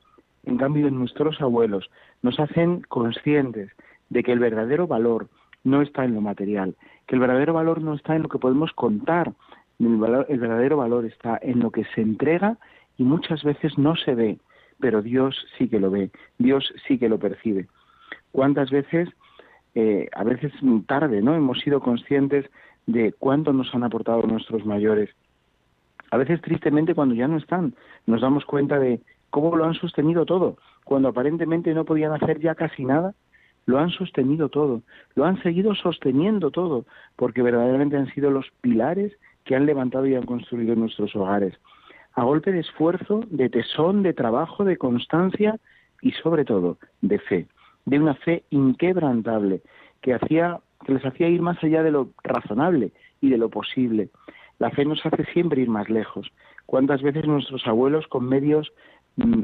En 0.44 0.58
cambio, 0.58 0.90
nuestros 0.90 1.40
abuelos 1.40 1.90
nos 2.22 2.38
hacen 2.38 2.82
conscientes 2.88 3.70
de 4.10 4.22
que 4.22 4.32
el 4.32 4.38
verdadero 4.38 4.86
valor 4.86 5.28
no 5.64 5.82
está 5.82 6.04
en 6.04 6.14
lo 6.14 6.20
material, 6.20 6.76
que 7.06 7.16
el 7.16 7.20
verdadero 7.20 7.54
valor 7.54 7.80
no 7.80 7.94
está 7.94 8.14
en 8.14 8.22
lo 8.22 8.28
que 8.28 8.38
podemos 8.38 8.72
contar, 8.72 9.32
el, 9.80 9.96
verdadero 9.98 10.76
valor 10.76 11.04
está 11.04 11.38
en 11.42 11.60
lo 11.60 11.70
que 11.70 11.84
se 11.94 12.00
entrega 12.00 12.58
y 12.96 13.04
muchas 13.04 13.42
veces 13.42 13.76
no 13.76 13.96
se 13.96 14.14
ve, 14.14 14.38
pero 14.78 15.02
Dios 15.02 15.36
sí 15.58 15.68
que 15.68 15.80
lo 15.80 15.90
ve, 15.90 16.10
Dios 16.38 16.72
sí 16.86 16.98
que 16.98 17.08
lo 17.08 17.18
percibe. 17.18 17.66
¿Cuántas 18.30 18.70
veces, 18.70 19.08
eh, 19.74 20.08
a 20.14 20.24
veces 20.24 20.52
tarde, 20.86 21.22
¿no? 21.22 21.34
Hemos 21.34 21.58
sido 21.60 21.80
conscientes 21.80 22.48
de 22.86 23.12
cuánto 23.12 23.52
nos 23.52 23.74
han 23.74 23.84
aportado 23.84 24.22
nuestros 24.22 24.64
mayores. 24.64 25.10
A 26.10 26.16
veces 26.16 26.40
tristemente 26.40 26.94
cuando 26.94 27.14
ya 27.14 27.26
no 27.26 27.38
están, 27.38 27.74
nos 28.06 28.20
damos 28.20 28.44
cuenta 28.44 28.78
de 28.78 29.00
cómo 29.30 29.56
lo 29.56 29.64
han 29.64 29.74
sostenido 29.74 30.26
todo, 30.26 30.58
cuando 30.84 31.08
aparentemente 31.08 31.74
no 31.74 31.84
podían 31.84 32.12
hacer 32.12 32.38
ya 32.40 32.54
casi 32.54 32.84
nada, 32.84 33.14
lo 33.66 33.78
han 33.78 33.90
sostenido 33.90 34.48
todo, 34.48 34.82
lo 35.14 35.24
han 35.24 35.42
seguido 35.42 35.74
sosteniendo 35.74 36.50
todo, 36.50 36.84
porque 37.16 37.42
verdaderamente 37.42 37.96
han 37.96 38.12
sido 38.12 38.30
los 38.30 38.46
pilares 38.60 39.12
que 39.44 39.56
han 39.56 39.66
levantado 39.66 40.06
y 40.06 40.14
han 40.14 40.26
construido 40.26 40.74
nuestros 40.74 41.14
hogares. 41.16 41.54
A 42.14 42.24
golpe 42.24 42.52
de 42.52 42.60
esfuerzo, 42.60 43.20
de 43.30 43.48
tesón, 43.48 44.02
de 44.02 44.12
trabajo, 44.12 44.64
de 44.64 44.76
constancia 44.76 45.58
y 46.00 46.12
sobre 46.12 46.44
todo 46.44 46.78
de 47.00 47.18
fe, 47.18 47.46
de 47.86 47.98
una 47.98 48.14
fe 48.14 48.44
inquebrantable 48.50 49.62
que 50.00 50.14
hacía 50.14 50.60
que 50.84 50.92
les 50.92 51.04
hacía 51.04 51.28
ir 51.28 51.40
más 51.40 51.62
allá 51.64 51.82
de 51.82 51.90
lo 51.90 52.10
razonable 52.22 52.92
y 53.20 53.30
de 53.30 53.38
lo 53.38 53.48
posible. 53.48 54.10
La 54.58 54.70
fe 54.70 54.84
nos 54.84 55.04
hace 55.04 55.24
siempre 55.32 55.62
ir 55.62 55.68
más 55.68 55.88
lejos. 55.88 56.30
¿Cuántas 56.66 57.02
veces 57.02 57.26
nuestros 57.26 57.66
abuelos 57.66 58.06
con 58.06 58.28
medios 58.28 58.72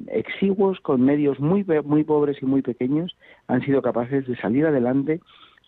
exiguos, 0.08 0.80
con 0.80 1.02
medios 1.02 1.38
muy, 1.38 1.64
muy 1.84 2.04
pobres 2.04 2.38
y 2.42 2.46
muy 2.46 2.62
pequeños, 2.62 3.16
han 3.46 3.62
sido 3.62 3.82
capaces 3.82 4.26
de 4.26 4.36
salir 4.36 4.66
adelante. 4.66 5.20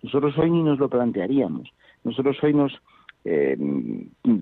Nosotros 0.02 0.36
hoy 0.38 0.50
ni 0.50 0.62
nos 0.62 0.78
lo 0.78 0.88
plantearíamos. 0.88 1.72
Nosotros 2.04 2.36
hoy 2.42 2.52
nos, 2.52 2.72
eh, 3.24 3.56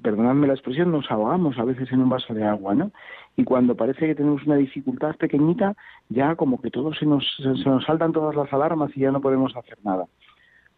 perdonadme 0.03 0.47
la 0.47 0.55
expresión, 0.55 0.91
nos 0.91 1.11
ahogamos 1.11 1.59
a 1.59 1.65
veces 1.65 1.93
en 1.93 2.01
un 2.01 2.09
vaso 2.09 2.33
de 2.33 2.45
agua, 2.45 2.75
¿no? 2.75 2.91
Y 3.37 3.45
cuando 3.45 3.77
parece 3.77 4.07
que 4.07 4.15
tenemos 4.15 4.47
una 4.47 4.57
dificultad 4.57 5.17
pequeñita, 5.17 5.77
ya 6.09 6.35
como 6.37 6.61
que 6.61 6.71
todo 6.71 6.95
se 6.95 7.05
nos, 7.05 7.25
se 7.37 7.69
nos 7.69 7.85
saltan 7.85 8.13
todas 8.13 8.35
las 8.35 8.51
alarmas 8.53 8.91
y 8.97 9.01
ya 9.01 9.11
no 9.11 9.21
podemos 9.21 9.55
hacer 9.57 9.79
nada. 9.85 10.07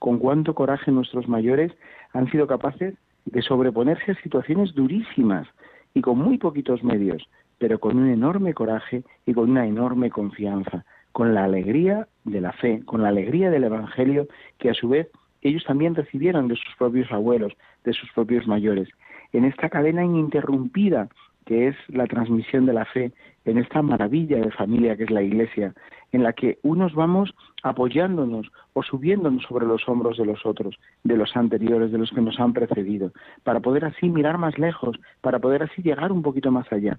Con 0.00 0.18
cuánto 0.18 0.54
coraje 0.54 0.90
nuestros 0.90 1.28
mayores 1.28 1.72
han 2.12 2.28
sido 2.30 2.48
capaces 2.48 2.94
de 3.24 3.42
sobreponerse 3.42 4.12
a 4.12 4.22
situaciones 4.22 4.74
durísimas 4.74 5.46
y 5.94 6.00
con 6.00 6.18
muy 6.18 6.38
poquitos 6.38 6.82
medios 6.82 7.28
pero 7.62 7.78
con 7.78 7.96
un 7.96 8.10
enorme 8.10 8.54
coraje 8.54 9.04
y 9.24 9.34
con 9.34 9.48
una 9.48 9.68
enorme 9.68 10.10
confianza, 10.10 10.84
con 11.12 11.32
la 11.32 11.44
alegría 11.44 12.08
de 12.24 12.40
la 12.40 12.50
fe, 12.50 12.82
con 12.84 13.02
la 13.02 13.10
alegría 13.10 13.50
del 13.50 13.62
Evangelio 13.62 14.26
que 14.58 14.70
a 14.70 14.74
su 14.74 14.88
vez 14.88 15.08
ellos 15.42 15.62
también 15.64 15.94
recibieron 15.94 16.48
de 16.48 16.56
sus 16.56 16.74
propios 16.76 17.12
abuelos, 17.12 17.52
de 17.84 17.92
sus 17.92 18.10
propios 18.16 18.48
mayores. 18.48 18.88
En 19.32 19.44
esta 19.44 19.68
cadena 19.68 20.04
ininterrumpida 20.04 21.08
que 21.46 21.68
es 21.68 21.76
la 21.86 22.08
transmisión 22.08 22.66
de 22.66 22.72
la 22.72 22.84
fe, 22.84 23.12
en 23.44 23.58
esta 23.58 23.80
maravilla 23.80 24.38
de 24.38 24.50
familia 24.50 24.96
que 24.96 25.04
es 25.04 25.10
la 25.12 25.22
Iglesia, 25.22 25.72
en 26.10 26.24
la 26.24 26.32
que 26.32 26.58
unos 26.64 26.96
vamos 26.96 27.32
apoyándonos 27.62 28.50
o 28.72 28.82
subiéndonos 28.82 29.44
sobre 29.44 29.66
los 29.66 29.88
hombros 29.88 30.18
de 30.18 30.26
los 30.26 30.44
otros, 30.44 30.80
de 31.04 31.16
los 31.16 31.36
anteriores, 31.36 31.92
de 31.92 31.98
los 31.98 32.10
que 32.10 32.22
nos 32.22 32.40
han 32.40 32.54
precedido, 32.54 33.12
para 33.44 33.60
poder 33.60 33.84
así 33.84 34.08
mirar 34.08 34.36
más 34.36 34.58
lejos, 34.58 34.98
para 35.20 35.38
poder 35.38 35.62
así 35.62 35.80
llegar 35.80 36.10
un 36.10 36.22
poquito 36.22 36.50
más 36.50 36.66
allá. 36.72 36.98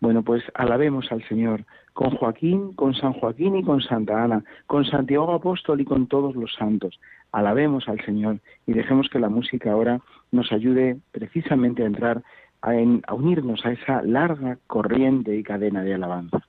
Bueno, 0.00 0.22
pues 0.22 0.42
alabemos 0.54 1.10
al 1.10 1.26
Señor 1.28 1.64
con 1.94 2.10
Joaquín, 2.10 2.74
con 2.74 2.94
San 2.94 3.14
Joaquín 3.14 3.56
y 3.56 3.64
con 3.64 3.80
Santa 3.80 4.22
Ana, 4.22 4.44
con 4.66 4.84
Santiago 4.84 5.32
Apóstol 5.32 5.80
y 5.80 5.84
con 5.84 6.06
todos 6.06 6.34
los 6.36 6.52
santos. 6.54 7.00
Alabemos 7.32 7.88
al 7.88 8.04
Señor 8.04 8.38
y 8.66 8.72
dejemos 8.72 9.08
que 9.08 9.18
la 9.18 9.30
música 9.30 9.72
ahora 9.72 10.00
nos 10.30 10.52
ayude 10.52 10.98
precisamente 11.12 11.82
a 11.82 11.86
entrar 11.86 12.22
a, 12.60 12.72
a 13.06 13.14
unirnos 13.14 13.64
a 13.64 13.72
esa 13.72 14.02
larga 14.02 14.58
corriente 14.66 15.34
y 15.34 15.42
cadena 15.42 15.82
de 15.82 15.94
alabanza. 15.94 16.46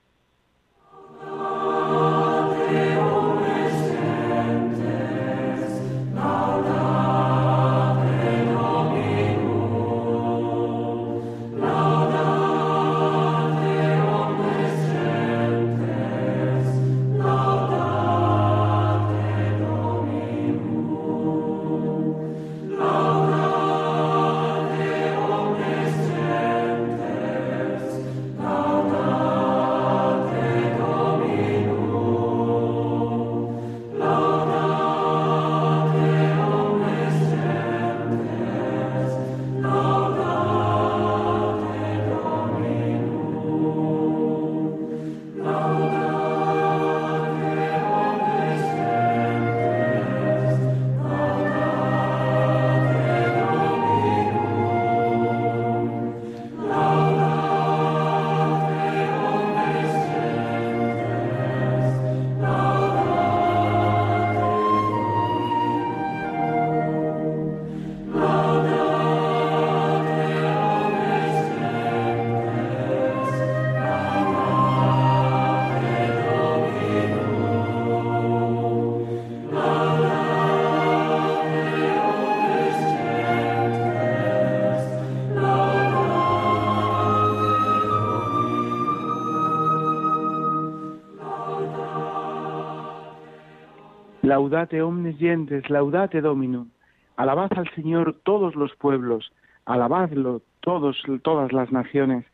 Laudate 94.28 94.82
omnes 94.82 95.16
gentes, 95.16 95.70
laudate 95.70 96.20
Dominum. 96.20 96.68
Alabad 97.16 97.50
al 97.56 97.66
Señor 97.74 98.14
todos 98.24 98.56
los 98.56 98.76
pueblos, 98.76 99.32
alabadlo 99.64 100.42
todos, 100.60 101.02
todas 101.22 101.50
las 101.54 101.72
naciones. 101.72 102.26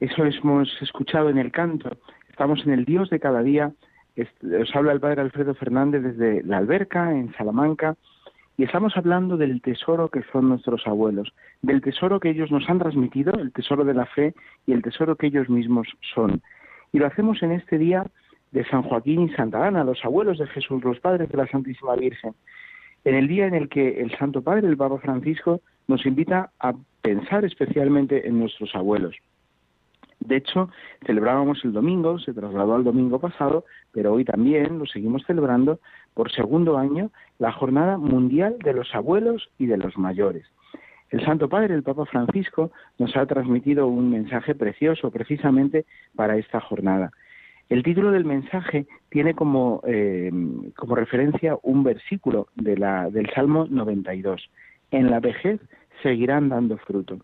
Eso 0.00 0.24
hemos 0.24 0.68
escuchado 0.82 1.30
en 1.30 1.38
el 1.38 1.52
canto. 1.52 1.96
Estamos 2.28 2.66
en 2.66 2.72
el 2.72 2.84
Dios 2.84 3.10
de 3.10 3.20
cada 3.20 3.44
día. 3.44 3.70
Os 4.60 4.74
habla 4.74 4.90
el 4.90 4.98
Padre 4.98 5.20
Alfredo 5.20 5.54
Fernández 5.54 6.02
desde 6.02 6.42
la 6.42 6.58
alberca 6.58 7.12
en 7.12 7.32
Salamanca 7.34 7.94
y 8.56 8.64
estamos 8.64 8.96
hablando 8.96 9.36
del 9.36 9.62
tesoro 9.62 10.08
que 10.08 10.24
son 10.32 10.48
nuestros 10.48 10.84
abuelos, 10.84 11.32
del 11.62 11.80
tesoro 11.80 12.18
que 12.18 12.30
ellos 12.30 12.50
nos 12.50 12.68
han 12.68 12.80
transmitido, 12.80 13.34
el 13.34 13.52
tesoro 13.52 13.84
de 13.84 13.94
la 13.94 14.06
fe 14.06 14.34
y 14.66 14.72
el 14.72 14.82
tesoro 14.82 15.14
que 15.14 15.28
ellos 15.28 15.48
mismos 15.48 15.86
son. 16.12 16.42
Y 16.92 16.98
lo 16.98 17.06
hacemos 17.06 17.40
en 17.44 17.52
este 17.52 17.78
día 17.78 18.04
de 18.54 18.64
San 18.66 18.82
Joaquín 18.82 19.22
y 19.22 19.28
Santa 19.30 19.66
Ana, 19.66 19.82
los 19.82 20.02
abuelos 20.04 20.38
de 20.38 20.46
Jesús, 20.46 20.82
los 20.84 21.00
padres 21.00 21.28
de 21.28 21.36
la 21.36 21.48
Santísima 21.48 21.96
Virgen, 21.96 22.34
en 23.04 23.16
el 23.16 23.26
día 23.26 23.46
en 23.48 23.54
el 23.54 23.68
que 23.68 24.00
el 24.00 24.16
Santo 24.16 24.42
Padre, 24.42 24.68
el 24.68 24.76
Papa 24.76 24.98
Francisco, 24.98 25.60
nos 25.88 26.06
invita 26.06 26.50
a 26.60 26.72
pensar 27.02 27.44
especialmente 27.44 28.26
en 28.26 28.38
nuestros 28.38 28.72
abuelos. 28.76 29.16
De 30.20 30.36
hecho, 30.36 30.70
celebrábamos 31.04 31.64
el 31.64 31.72
domingo, 31.72 32.20
se 32.20 32.32
trasladó 32.32 32.76
al 32.76 32.84
domingo 32.84 33.18
pasado, 33.18 33.64
pero 33.92 34.12
hoy 34.12 34.24
también 34.24 34.78
lo 34.78 34.86
seguimos 34.86 35.24
celebrando 35.26 35.80
por 36.14 36.30
segundo 36.30 36.78
año, 36.78 37.10
la 37.40 37.50
Jornada 37.50 37.98
Mundial 37.98 38.56
de 38.62 38.72
los 38.72 38.94
Abuelos 38.94 39.50
y 39.58 39.66
de 39.66 39.78
los 39.78 39.98
Mayores. 39.98 40.46
El 41.10 41.24
Santo 41.24 41.48
Padre, 41.48 41.74
el 41.74 41.82
Papa 41.82 42.06
Francisco, 42.06 42.70
nos 42.98 43.16
ha 43.16 43.26
transmitido 43.26 43.88
un 43.88 44.10
mensaje 44.10 44.54
precioso 44.54 45.10
precisamente 45.10 45.84
para 46.14 46.36
esta 46.36 46.60
jornada. 46.60 47.10
El 47.68 47.82
título 47.82 48.10
del 48.10 48.24
mensaje 48.24 48.86
tiene 49.08 49.34
como, 49.34 49.80
eh, 49.86 50.30
como 50.76 50.94
referencia 50.94 51.56
un 51.62 51.82
versículo 51.82 52.48
de 52.54 52.76
la, 52.76 53.08
del 53.10 53.30
Salmo 53.30 53.66
92. 53.68 54.50
En 54.90 55.10
la 55.10 55.20
vejez 55.20 55.60
seguirán 56.02 56.50
dando 56.50 56.76
fruto. 56.76 57.18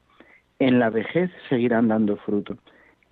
En 0.59 0.79
la 0.79 0.91
vejez 0.91 1.31
seguirán 1.49 1.89
dando 1.89 2.17
fruto. 2.17 2.57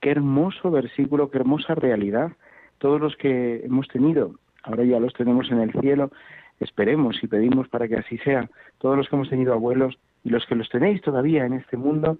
Qué 0.00 0.10
hermoso 0.10 0.70
versículo, 0.70 1.30
qué 1.30 1.38
hermosa 1.38 1.74
realidad. 1.74 2.32
Todos 2.78 3.00
los 3.00 3.16
que 3.16 3.60
hemos 3.64 3.88
tenido, 3.88 4.34
ahora 4.62 4.84
ya 4.84 5.00
los 5.00 5.12
tenemos 5.12 5.50
en 5.50 5.60
el 5.60 5.72
cielo, 5.72 6.10
esperemos 6.60 7.22
y 7.22 7.26
pedimos 7.26 7.68
para 7.68 7.88
que 7.88 7.96
así 7.96 8.16
sea. 8.18 8.48
Todos 8.78 8.96
los 8.96 9.08
que 9.08 9.16
hemos 9.16 9.28
tenido 9.28 9.52
abuelos 9.52 9.98
y 10.24 10.30
los 10.30 10.46
que 10.46 10.54
los 10.54 10.68
tenéis 10.68 11.02
todavía 11.02 11.44
en 11.44 11.54
este 11.54 11.76
mundo, 11.76 12.18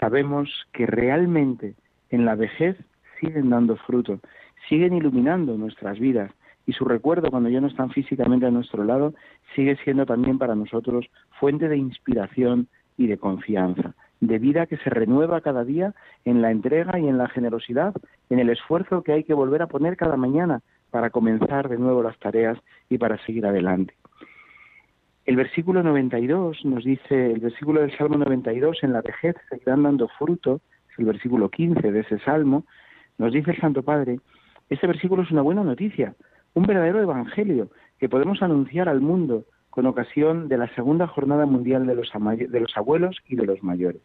sabemos 0.00 0.50
que 0.72 0.86
realmente 0.86 1.74
en 2.10 2.24
la 2.24 2.34
vejez 2.34 2.76
siguen 3.20 3.50
dando 3.50 3.76
fruto, 3.76 4.20
siguen 4.68 4.94
iluminando 4.94 5.56
nuestras 5.56 5.98
vidas 5.98 6.32
y 6.66 6.72
su 6.72 6.84
recuerdo 6.84 7.30
cuando 7.30 7.48
ya 7.48 7.60
no 7.60 7.66
están 7.66 7.90
físicamente 7.90 8.46
a 8.46 8.50
nuestro 8.50 8.84
lado 8.84 9.14
sigue 9.54 9.76
siendo 9.84 10.04
también 10.04 10.38
para 10.38 10.54
nosotros 10.54 11.06
fuente 11.40 11.68
de 11.68 11.78
inspiración 11.78 12.68
y 12.98 13.06
de 13.06 13.16
confianza, 13.16 13.94
de 14.20 14.38
vida 14.38 14.66
que 14.66 14.76
se 14.76 14.90
renueva 14.90 15.40
cada 15.40 15.64
día 15.64 15.94
en 16.24 16.42
la 16.42 16.50
entrega 16.50 16.98
y 16.98 17.08
en 17.08 17.16
la 17.16 17.28
generosidad, 17.28 17.94
en 18.28 18.38
el 18.38 18.50
esfuerzo 18.50 19.02
que 19.02 19.12
hay 19.12 19.24
que 19.24 19.34
volver 19.34 19.62
a 19.62 19.68
poner 19.68 19.96
cada 19.96 20.16
mañana 20.16 20.60
para 20.90 21.10
comenzar 21.10 21.68
de 21.68 21.78
nuevo 21.78 22.02
las 22.02 22.18
tareas 22.18 22.58
y 22.90 22.98
para 22.98 23.16
seguir 23.24 23.46
adelante. 23.46 23.94
El 25.24 25.36
versículo 25.36 25.82
92 25.82 26.64
nos 26.64 26.84
dice, 26.84 27.32
el 27.32 27.40
versículo 27.40 27.82
del 27.82 27.96
Salmo 27.96 28.16
92, 28.16 28.78
en 28.82 28.94
la 28.94 29.02
vejez 29.02 29.36
seguirán 29.48 29.82
dando 29.82 30.08
fruto, 30.18 30.60
es 30.90 30.98
el 30.98 31.04
versículo 31.04 31.50
15 31.50 31.92
de 31.92 32.00
ese 32.00 32.18
Salmo, 32.20 32.64
nos 33.18 33.32
dice 33.32 33.50
el 33.50 33.60
Santo 33.60 33.82
Padre, 33.82 34.20
este 34.68 34.86
versículo 34.86 35.22
es 35.22 35.30
una 35.30 35.42
buena 35.42 35.64
noticia, 35.64 36.14
un 36.54 36.64
verdadero 36.64 37.00
evangelio 37.00 37.70
que 37.98 38.08
podemos 38.08 38.42
anunciar 38.42 38.88
al 38.88 39.00
mundo 39.00 39.44
con 39.70 39.86
ocasión 39.86 40.48
de 40.48 40.58
la 40.58 40.68
segunda 40.74 41.06
jornada 41.06 41.46
mundial 41.46 41.86
de 41.86 41.94
los, 41.94 42.76
abuelos 42.76 43.16
y 43.28 43.36
de 43.36 43.46
los 43.46 43.62
mayores. 43.62 44.02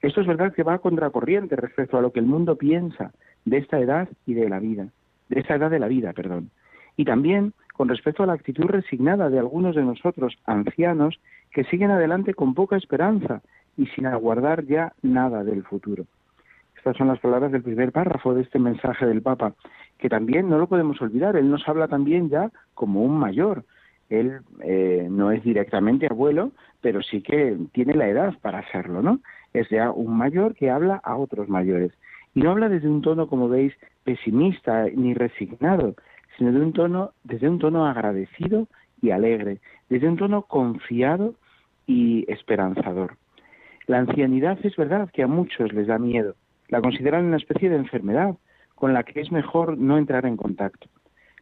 Esto 0.00 0.20
es 0.20 0.26
verdad 0.26 0.52
que 0.54 0.62
va 0.62 0.74
a 0.74 0.78
contracorriente 0.78 1.56
respecto 1.56 1.98
a 1.98 2.00
lo 2.00 2.12
que 2.12 2.20
el 2.20 2.26
mundo 2.26 2.56
piensa 2.56 3.12
de 3.44 3.58
esta 3.58 3.78
edad 3.78 4.08
y 4.26 4.34
de 4.34 4.48
la 4.48 4.58
vida, 4.58 4.88
de 5.28 5.40
esta 5.40 5.56
edad 5.56 5.70
de 5.70 5.78
la 5.78 5.88
vida, 5.88 6.12
perdón. 6.12 6.50
Y 6.96 7.04
también 7.04 7.52
con 7.74 7.88
respecto 7.88 8.22
a 8.22 8.26
la 8.26 8.32
actitud 8.32 8.64
resignada 8.64 9.28
de 9.28 9.38
algunos 9.38 9.76
de 9.76 9.82
nosotros, 9.82 10.38
ancianos, 10.46 11.20
que 11.52 11.64
siguen 11.64 11.90
adelante 11.90 12.34
con 12.34 12.54
poca 12.54 12.76
esperanza 12.76 13.42
y 13.76 13.86
sin 13.88 14.06
aguardar 14.06 14.64
ya 14.64 14.94
nada 15.02 15.44
del 15.44 15.62
futuro. 15.62 16.06
Estas 16.86 16.98
son 16.98 17.08
las 17.08 17.18
palabras 17.18 17.50
del 17.50 17.64
primer 17.64 17.90
párrafo 17.90 18.32
de 18.32 18.42
este 18.42 18.60
mensaje 18.60 19.06
del 19.06 19.20
Papa, 19.20 19.54
que 19.98 20.08
también 20.08 20.48
no 20.48 20.56
lo 20.56 20.68
podemos 20.68 21.02
olvidar. 21.02 21.34
Él 21.34 21.50
nos 21.50 21.68
habla 21.68 21.88
también 21.88 22.30
ya 22.30 22.52
como 22.74 23.02
un 23.02 23.18
mayor. 23.18 23.64
Él 24.08 24.38
eh, 24.60 25.08
no 25.10 25.32
es 25.32 25.42
directamente 25.42 26.06
abuelo, 26.08 26.52
pero 26.82 27.02
sí 27.02 27.22
que 27.22 27.58
tiene 27.72 27.92
la 27.94 28.06
edad 28.08 28.34
para 28.40 28.64
serlo, 28.70 29.02
¿no? 29.02 29.18
Es 29.52 29.68
ya 29.68 29.90
un 29.90 30.16
mayor 30.16 30.54
que 30.54 30.70
habla 30.70 31.00
a 31.02 31.16
otros 31.16 31.48
mayores. 31.48 31.90
Y 32.36 32.42
no 32.42 32.52
habla 32.52 32.68
desde 32.68 32.86
un 32.88 33.02
tono, 33.02 33.26
como 33.26 33.48
veis, 33.48 33.74
pesimista 34.04 34.84
ni 34.84 35.12
resignado, 35.12 35.96
sino 36.38 36.52
de 36.52 36.60
un 36.60 36.72
tono, 36.72 37.10
desde 37.24 37.48
un 37.48 37.58
tono 37.58 37.84
agradecido 37.84 38.68
y 39.02 39.10
alegre, 39.10 39.58
desde 39.88 40.06
un 40.06 40.18
tono 40.18 40.42
confiado 40.42 41.34
y 41.84 42.24
esperanzador. 42.28 43.16
La 43.88 43.98
ancianidad 43.98 44.56
es 44.62 44.76
verdad 44.76 45.10
que 45.12 45.24
a 45.24 45.26
muchos 45.26 45.72
les 45.72 45.88
da 45.88 45.98
miedo, 45.98 46.36
la 46.68 46.80
consideran 46.80 47.24
una 47.24 47.36
especie 47.36 47.70
de 47.70 47.76
enfermedad 47.76 48.36
con 48.74 48.92
la 48.92 49.02
que 49.02 49.20
es 49.20 49.32
mejor 49.32 49.78
no 49.78 49.98
entrar 49.98 50.26
en 50.26 50.36
contacto. 50.36 50.88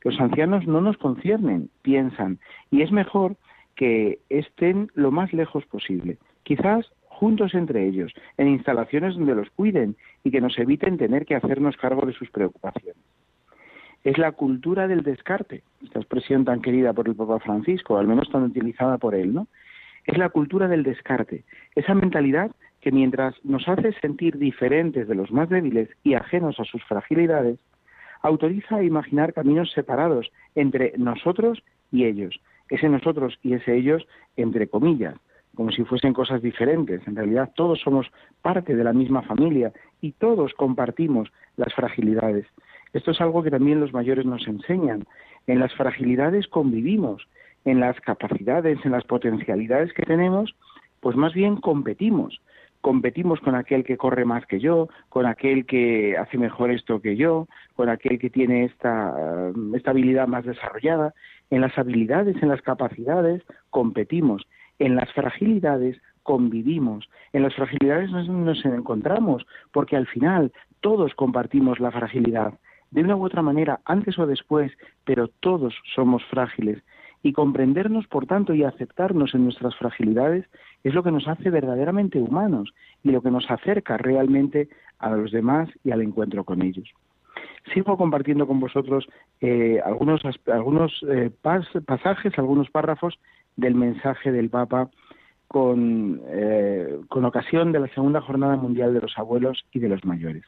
Los 0.03 0.21
ancianos 0.21 0.67
no 0.67 0.81
nos 0.81 0.97
conciernen, 0.99 1.71
piensan, 1.83 2.39
y 2.71 2.83
es 2.83 2.93
mejor 2.93 3.37
que 3.75 4.21
estén 4.29 4.91
lo 4.95 5.11
más 5.11 5.33
lejos 5.33 5.65
posible, 5.67 6.19
quizás 6.43 6.93
juntos 7.09 7.55
entre 7.55 7.87
ellos, 7.87 8.13
en 8.37 8.49
instalaciones 8.49 9.15
donde 9.15 9.35
los 9.35 9.51
cuiden 9.51 9.97
y 10.23 10.31
que 10.31 10.41
nos 10.41 10.59
eviten 10.59 10.99
tener 10.99 11.25
que 11.25 11.37
hacernos 11.37 11.77
cargo 11.77 12.07
de 12.07 12.13
sus 12.13 12.31
preocupaciones 12.31 12.97
es 14.05 14.19
la 14.19 14.33
cultura 14.33 14.87
del 14.87 15.03
descarte, 15.03 15.65
esta 15.83 15.99
expresión 15.99 16.45
tan 16.45 16.61
querida 16.61 16.93
por 16.93 17.09
el 17.09 17.17
Papa 17.17 17.41
Francisco, 17.41 17.97
al 17.97 18.07
menos 18.07 18.31
tan 18.31 18.43
utilizada 18.43 18.99
por 18.99 19.15
él, 19.15 19.33
¿no? 19.33 19.49
Es 20.05 20.19
la 20.19 20.29
cultura 20.29 20.69
del 20.69 20.83
descarte, 20.83 21.45
esa 21.75 21.95
mentalidad 21.95 22.51
que 22.81 22.93
mientras 22.93 23.35
nos 23.45 23.67
hace 23.67 23.93
sentir 24.01 24.37
diferentes 24.37 25.09
de 25.09 25.15
los 25.15 25.31
más 25.31 25.49
débiles 25.49 25.89
y 26.03 26.15
ajenos 26.15 26.61
a 26.61 26.65
sus 26.65 26.85
fragilidades, 26.85 27.59
autoriza 28.21 28.77
a 28.77 28.83
imaginar 28.83 29.33
caminos 29.33 29.73
separados 29.73 30.31
entre 30.55 30.93
nosotros 30.99 31.63
y 31.91 32.05
ellos, 32.05 32.41
ese 32.69 32.89
nosotros 32.89 33.39
y 33.43 33.55
ese 33.55 33.75
ellos 33.77 34.07
entre 34.37 34.69
comillas, 34.69 35.15
como 35.55 35.71
si 35.71 35.85
fuesen 35.85 36.13
cosas 36.13 36.43
diferentes. 36.43 37.07
En 37.07 37.17
realidad 37.17 37.53
todos 37.55 37.81
somos 37.81 38.11
parte 38.43 38.75
de 38.75 38.85
la 38.85 38.93
misma 38.93 39.23
familia 39.23 39.73
y 40.01 40.13
todos 40.13 40.53
compartimos 40.55 41.33
las 41.57 41.73
fragilidades. 41.75 42.47
Esto 42.93 43.11
es 43.11 43.21
algo 43.21 43.43
que 43.43 43.51
también 43.51 43.81
los 43.81 43.93
mayores 43.93 44.25
nos 44.25 44.47
enseñan. 44.47 45.05
En 45.47 45.59
las 45.59 45.75
fragilidades 45.75 46.49
convivimos, 46.49 47.27
en 47.65 47.81
las 47.81 48.01
capacidades, 48.01 48.79
en 48.85 48.93
las 48.93 49.05
potencialidades 49.05 49.93
que 49.93 50.03
tenemos, 50.03 50.55
pues 51.01 51.17
más 51.17 51.35
bien 51.35 51.57
competimos. 51.57 52.41
Competimos 52.81 53.41
con 53.41 53.55
aquel 53.55 53.83
que 53.83 53.97
corre 53.97 54.27
más 54.27 54.45
que 54.47 54.61
yo, 54.61 54.89
con 55.09 55.25
aquel 55.25 55.65
que 55.65 56.19
hace 56.19 56.37
mejor 56.37 56.71
esto 56.71 57.01
que 57.01 57.17
yo, 57.17 57.49
con 57.75 57.89
aquel 57.89 58.19
que 58.19 58.29
tiene 58.29 58.65
esta, 58.65 59.53
esta 59.75 59.91
habilidad 59.91 60.29
más 60.29 60.45
desarrollada. 60.45 61.15
En 61.51 61.63
las 61.63 61.77
habilidades, 61.79 62.37
en 62.43 62.51
las 62.51 62.61
capacidades, 62.61 63.43
competimos. 63.71 64.47
En 64.79 64.97
las 64.97 65.11
fragilidades 65.13 65.97
convivimos. 66.23 67.09
En 67.33 67.43
las 67.43 67.55
fragilidades 67.55 68.11
nos 68.11 68.63
encontramos, 68.67 69.47
porque 69.73 69.97
al 69.97 70.07
final 70.07 70.53
todos 70.81 71.15
compartimos 71.15 71.81
la 71.81 71.91
fragilidad 71.91 72.53
de 72.91 73.03
una 73.03 73.17
u 73.17 73.25
otra 73.25 73.43
manera, 73.43 73.81
antes 73.85 74.19
o 74.21 74.27
después, 74.27 74.71
pero 75.05 75.27
todos 75.27 75.75
somos 75.95 76.23
frágiles. 76.27 76.83
Y 77.25 77.33
comprendernos, 77.33 78.07
por 78.07 78.27
tanto, 78.27 78.53
y 78.53 78.65
aceptarnos 78.65 79.35
en 79.35 79.45
nuestras 79.45 79.75
fragilidades 79.77 80.45
es 80.85 80.93
lo 80.93 81.03
que 81.03 81.11
nos 81.11 81.27
hace 81.27 81.49
verdaderamente 81.49 82.19
humanos 82.19 82.75
y 83.03 83.13
lo 83.13 83.23
que 83.23 83.31
nos 83.31 83.51
acerca 83.51 83.97
realmente 83.97 84.69
a 84.99 85.11
los 85.11 85.33
demás 85.33 85.71
y 85.83 85.91
al 85.91 86.03
encuentro 86.03 86.45
con 86.45 86.61
ellos. 86.61 86.87
Sigo 87.73 87.97
compartiendo 87.97 88.47
con 88.47 88.61
vosotros 88.61 89.09
eh, 89.41 89.81
algunos, 89.83 90.21
algunos 90.53 91.03
eh, 91.09 91.31
pasajes, 91.41 92.39
algunos 92.39 92.69
párrafos 92.71 93.19
del 93.57 93.75
mensaje 93.75 94.31
del 94.31 94.51
Papa 94.51 94.91
con, 95.49 96.21
eh, 96.29 97.01
con 97.09 97.25
ocasión 97.25 97.73
de 97.73 97.81
la 97.81 97.89
Segunda 97.89 98.21
Jornada 98.21 98.57
Mundial 98.57 98.93
de 98.93 99.01
los 99.01 99.17
Abuelos 99.17 99.65
y 99.73 99.79
de 99.79 99.89
los 99.89 100.05
Mayores. 100.05 100.45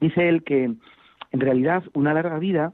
Dice 0.00 0.28
él 0.28 0.44
que 0.44 0.62
en 0.64 1.40
realidad 1.40 1.82
una 1.92 2.14
larga 2.14 2.38
vida 2.38 2.72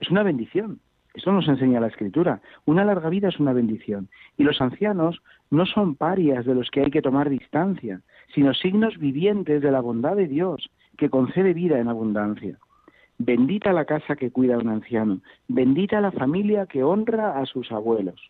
es 0.00 0.10
una 0.10 0.24
bendición. 0.24 0.80
Eso 1.16 1.32
nos 1.32 1.48
enseña 1.48 1.80
la 1.80 1.86
Escritura. 1.86 2.42
Una 2.66 2.84
larga 2.84 3.08
vida 3.08 3.28
es 3.28 3.40
una 3.40 3.54
bendición. 3.54 4.08
Y 4.36 4.44
los 4.44 4.60
ancianos 4.60 5.22
no 5.50 5.64
son 5.64 5.94
parias 5.94 6.44
de 6.44 6.54
los 6.54 6.70
que 6.70 6.82
hay 6.82 6.90
que 6.90 7.00
tomar 7.00 7.30
distancia, 7.30 8.02
sino 8.34 8.52
signos 8.52 8.98
vivientes 8.98 9.62
de 9.62 9.70
la 9.70 9.80
bondad 9.80 10.14
de 10.14 10.28
Dios, 10.28 10.68
que 10.98 11.08
concede 11.08 11.54
vida 11.54 11.78
en 11.78 11.88
abundancia. 11.88 12.58
Bendita 13.16 13.72
la 13.72 13.86
casa 13.86 14.14
que 14.14 14.30
cuida 14.30 14.58
un 14.58 14.68
anciano, 14.68 15.20
bendita 15.48 16.02
la 16.02 16.12
familia 16.12 16.66
que 16.66 16.84
honra 16.84 17.38
a 17.38 17.46
sus 17.46 17.72
abuelos. 17.72 18.20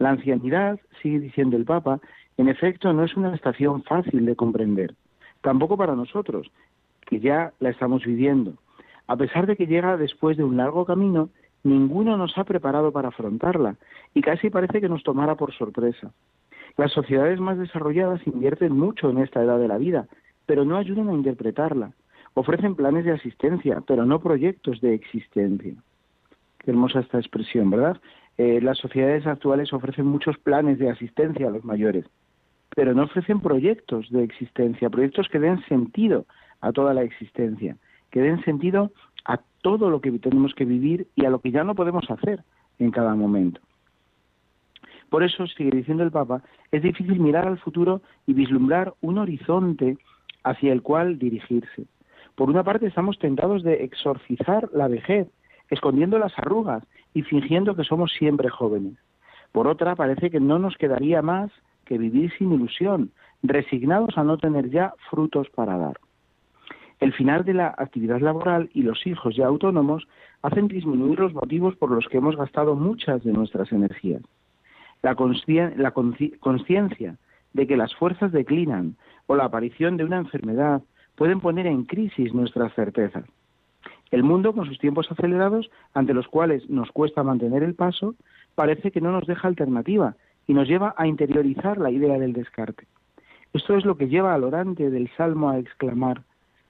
La 0.00 0.10
ancianidad, 0.10 0.80
sigue 1.00 1.20
diciendo 1.20 1.56
el 1.56 1.64
Papa, 1.64 2.00
en 2.36 2.48
efecto 2.48 2.92
no 2.92 3.04
es 3.04 3.16
una 3.16 3.32
estación 3.36 3.84
fácil 3.84 4.26
de 4.26 4.34
comprender, 4.34 4.96
tampoco 5.42 5.76
para 5.76 5.94
nosotros, 5.94 6.50
que 7.06 7.20
ya 7.20 7.52
la 7.60 7.70
estamos 7.70 8.04
viviendo. 8.04 8.54
A 9.06 9.16
pesar 9.16 9.46
de 9.46 9.54
que 9.54 9.68
llega 9.68 9.96
después 9.96 10.36
de 10.36 10.42
un 10.42 10.56
largo 10.56 10.84
camino, 10.84 11.28
ninguno 11.64 12.16
nos 12.16 12.38
ha 12.38 12.44
preparado 12.44 12.92
para 12.92 13.08
afrontarla 13.08 13.76
y 14.14 14.20
casi 14.20 14.50
parece 14.50 14.80
que 14.80 14.88
nos 14.88 15.02
tomara 15.02 15.34
por 15.34 15.52
sorpresa. 15.52 16.12
Las 16.76 16.92
sociedades 16.92 17.40
más 17.40 17.58
desarrolladas 17.58 18.26
invierten 18.26 18.76
mucho 18.76 19.10
en 19.10 19.18
esta 19.18 19.42
edad 19.42 19.58
de 19.58 19.68
la 19.68 19.78
vida, 19.78 20.06
pero 20.46 20.64
no 20.64 20.76
ayudan 20.76 21.08
a 21.08 21.14
interpretarla. 21.14 21.92
ofrecen 22.36 22.74
planes 22.74 23.04
de 23.04 23.12
asistencia, 23.12 23.80
pero 23.86 24.04
no 24.04 24.20
proyectos 24.20 24.80
de 24.80 24.92
existencia. 24.92 25.74
Qué 26.58 26.72
hermosa 26.72 26.98
esta 26.98 27.18
expresión, 27.18 27.70
¿verdad? 27.70 28.00
Eh, 28.38 28.60
las 28.60 28.78
sociedades 28.78 29.24
actuales 29.24 29.72
ofrecen 29.72 30.06
muchos 30.06 30.36
planes 30.38 30.80
de 30.80 30.90
asistencia 30.90 31.46
a 31.46 31.50
los 31.50 31.64
mayores, 31.64 32.06
pero 32.74 32.92
no 32.92 33.04
ofrecen 33.04 33.40
proyectos 33.40 34.10
de 34.10 34.24
existencia, 34.24 34.90
proyectos 34.90 35.28
que 35.28 35.38
den 35.38 35.64
sentido 35.66 36.26
a 36.60 36.72
toda 36.72 36.92
la 36.92 37.02
existencia, 37.02 37.76
que 38.10 38.20
den 38.20 38.42
sentido 38.42 38.90
todo 39.64 39.88
lo 39.88 40.02
que 40.02 40.12
tenemos 40.18 40.52
que 40.54 40.66
vivir 40.66 41.06
y 41.16 41.24
a 41.24 41.30
lo 41.30 41.38
que 41.38 41.50
ya 41.50 41.64
no 41.64 41.74
podemos 41.74 42.04
hacer 42.10 42.44
en 42.78 42.90
cada 42.90 43.14
momento. 43.14 43.62
Por 45.08 45.22
eso, 45.22 45.46
sigue 45.46 45.70
diciendo 45.70 46.02
el 46.02 46.10
Papa, 46.10 46.42
es 46.70 46.82
difícil 46.82 47.18
mirar 47.18 47.48
al 47.48 47.58
futuro 47.58 48.02
y 48.26 48.34
vislumbrar 48.34 48.92
un 49.00 49.16
horizonte 49.16 49.96
hacia 50.42 50.70
el 50.70 50.82
cual 50.82 51.18
dirigirse. 51.18 51.86
Por 52.34 52.50
una 52.50 52.62
parte, 52.62 52.86
estamos 52.86 53.18
tentados 53.18 53.62
de 53.62 53.84
exorcizar 53.84 54.68
la 54.74 54.86
vejez, 54.86 55.28
escondiendo 55.70 56.18
las 56.18 56.38
arrugas 56.38 56.84
y 57.14 57.22
fingiendo 57.22 57.74
que 57.74 57.84
somos 57.84 58.12
siempre 58.12 58.50
jóvenes. 58.50 58.98
Por 59.50 59.66
otra, 59.66 59.96
parece 59.96 60.28
que 60.30 60.40
no 60.40 60.58
nos 60.58 60.76
quedaría 60.76 61.22
más 61.22 61.50
que 61.86 61.96
vivir 61.96 62.30
sin 62.36 62.52
ilusión, 62.52 63.12
resignados 63.42 64.18
a 64.18 64.24
no 64.24 64.36
tener 64.36 64.68
ya 64.68 64.92
frutos 65.08 65.48
para 65.48 65.78
dar. 65.78 65.96
El 67.04 67.12
final 67.12 67.44
de 67.44 67.52
la 67.52 67.74
actividad 67.76 68.18
laboral 68.22 68.70
y 68.72 68.80
los 68.80 69.06
hijos 69.06 69.36
ya 69.36 69.44
autónomos 69.44 70.08
hacen 70.40 70.68
disminuir 70.68 71.20
los 71.20 71.34
motivos 71.34 71.76
por 71.76 71.90
los 71.90 72.08
que 72.08 72.16
hemos 72.16 72.34
gastado 72.34 72.76
muchas 72.76 73.22
de 73.22 73.30
nuestras 73.30 73.70
energías. 73.72 74.22
La 75.02 75.14
conciencia 75.14 75.68
de 77.52 77.66
que 77.66 77.76
las 77.76 77.94
fuerzas 77.94 78.32
declinan 78.32 78.96
o 79.26 79.36
la 79.36 79.44
aparición 79.44 79.98
de 79.98 80.06
una 80.06 80.16
enfermedad 80.16 80.80
pueden 81.14 81.40
poner 81.40 81.66
en 81.66 81.84
crisis 81.84 82.32
nuestras 82.32 82.72
certezas. 82.72 83.26
El 84.10 84.22
mundo, 84.22 84.54
con 84.54 84.64
sus 84.64 84.78
tiempos 84.78 85.12
acelerados, 85.12 85.70
ante 85.92 86.14
los 86.14 86.26
cuales 86.26 86.70
nos 86.70 86.90
cuesta 86.90 87.22
mantener 87.22 87.62
el 87.62 87.74
paso, 87.74 88.14
parece 88.54 88.90
que 88.90 89.02
no 89.02 89.12
nos 89.12 89.26
deja 89.26 89.46
alternativa 89.46 90.16
y 90.46 90.54
nos 90.54 90.66
lleva 90.66 90.94
a 90.96 91.06
interiorizar 91.06 91.76
la 91.76 91.90
idea 91.90 92.18
del 92.18 92.32
descarte. 92.32 92.86
Esto 93.52 93.76
es 93.76 93.84
lo 93.84 93.98
que 93.98 94.08
lleva 94.08 94.32
al 94.32 94.44
orante 94.44 94.88
del 94.88 95.10
Salmo 95.18 95.50
a 95.50 95.58
exclamar, 95.58 96.22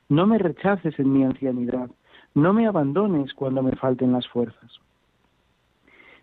No 0.09 0.27
me 0.27 0.38
rechaces 0.38 0.99
en 0.99 1.12
mi 1.12 1.25
ancianidad, 1.25 1.90
no 2.35 2.53
me 2.53 2.67
abandones 2.67 3.33
cuando 3.35 3.62
me 3.62 3.77
falten 3.77 4.12
las 4.12 4.29
fuerzas. 4.29 4.81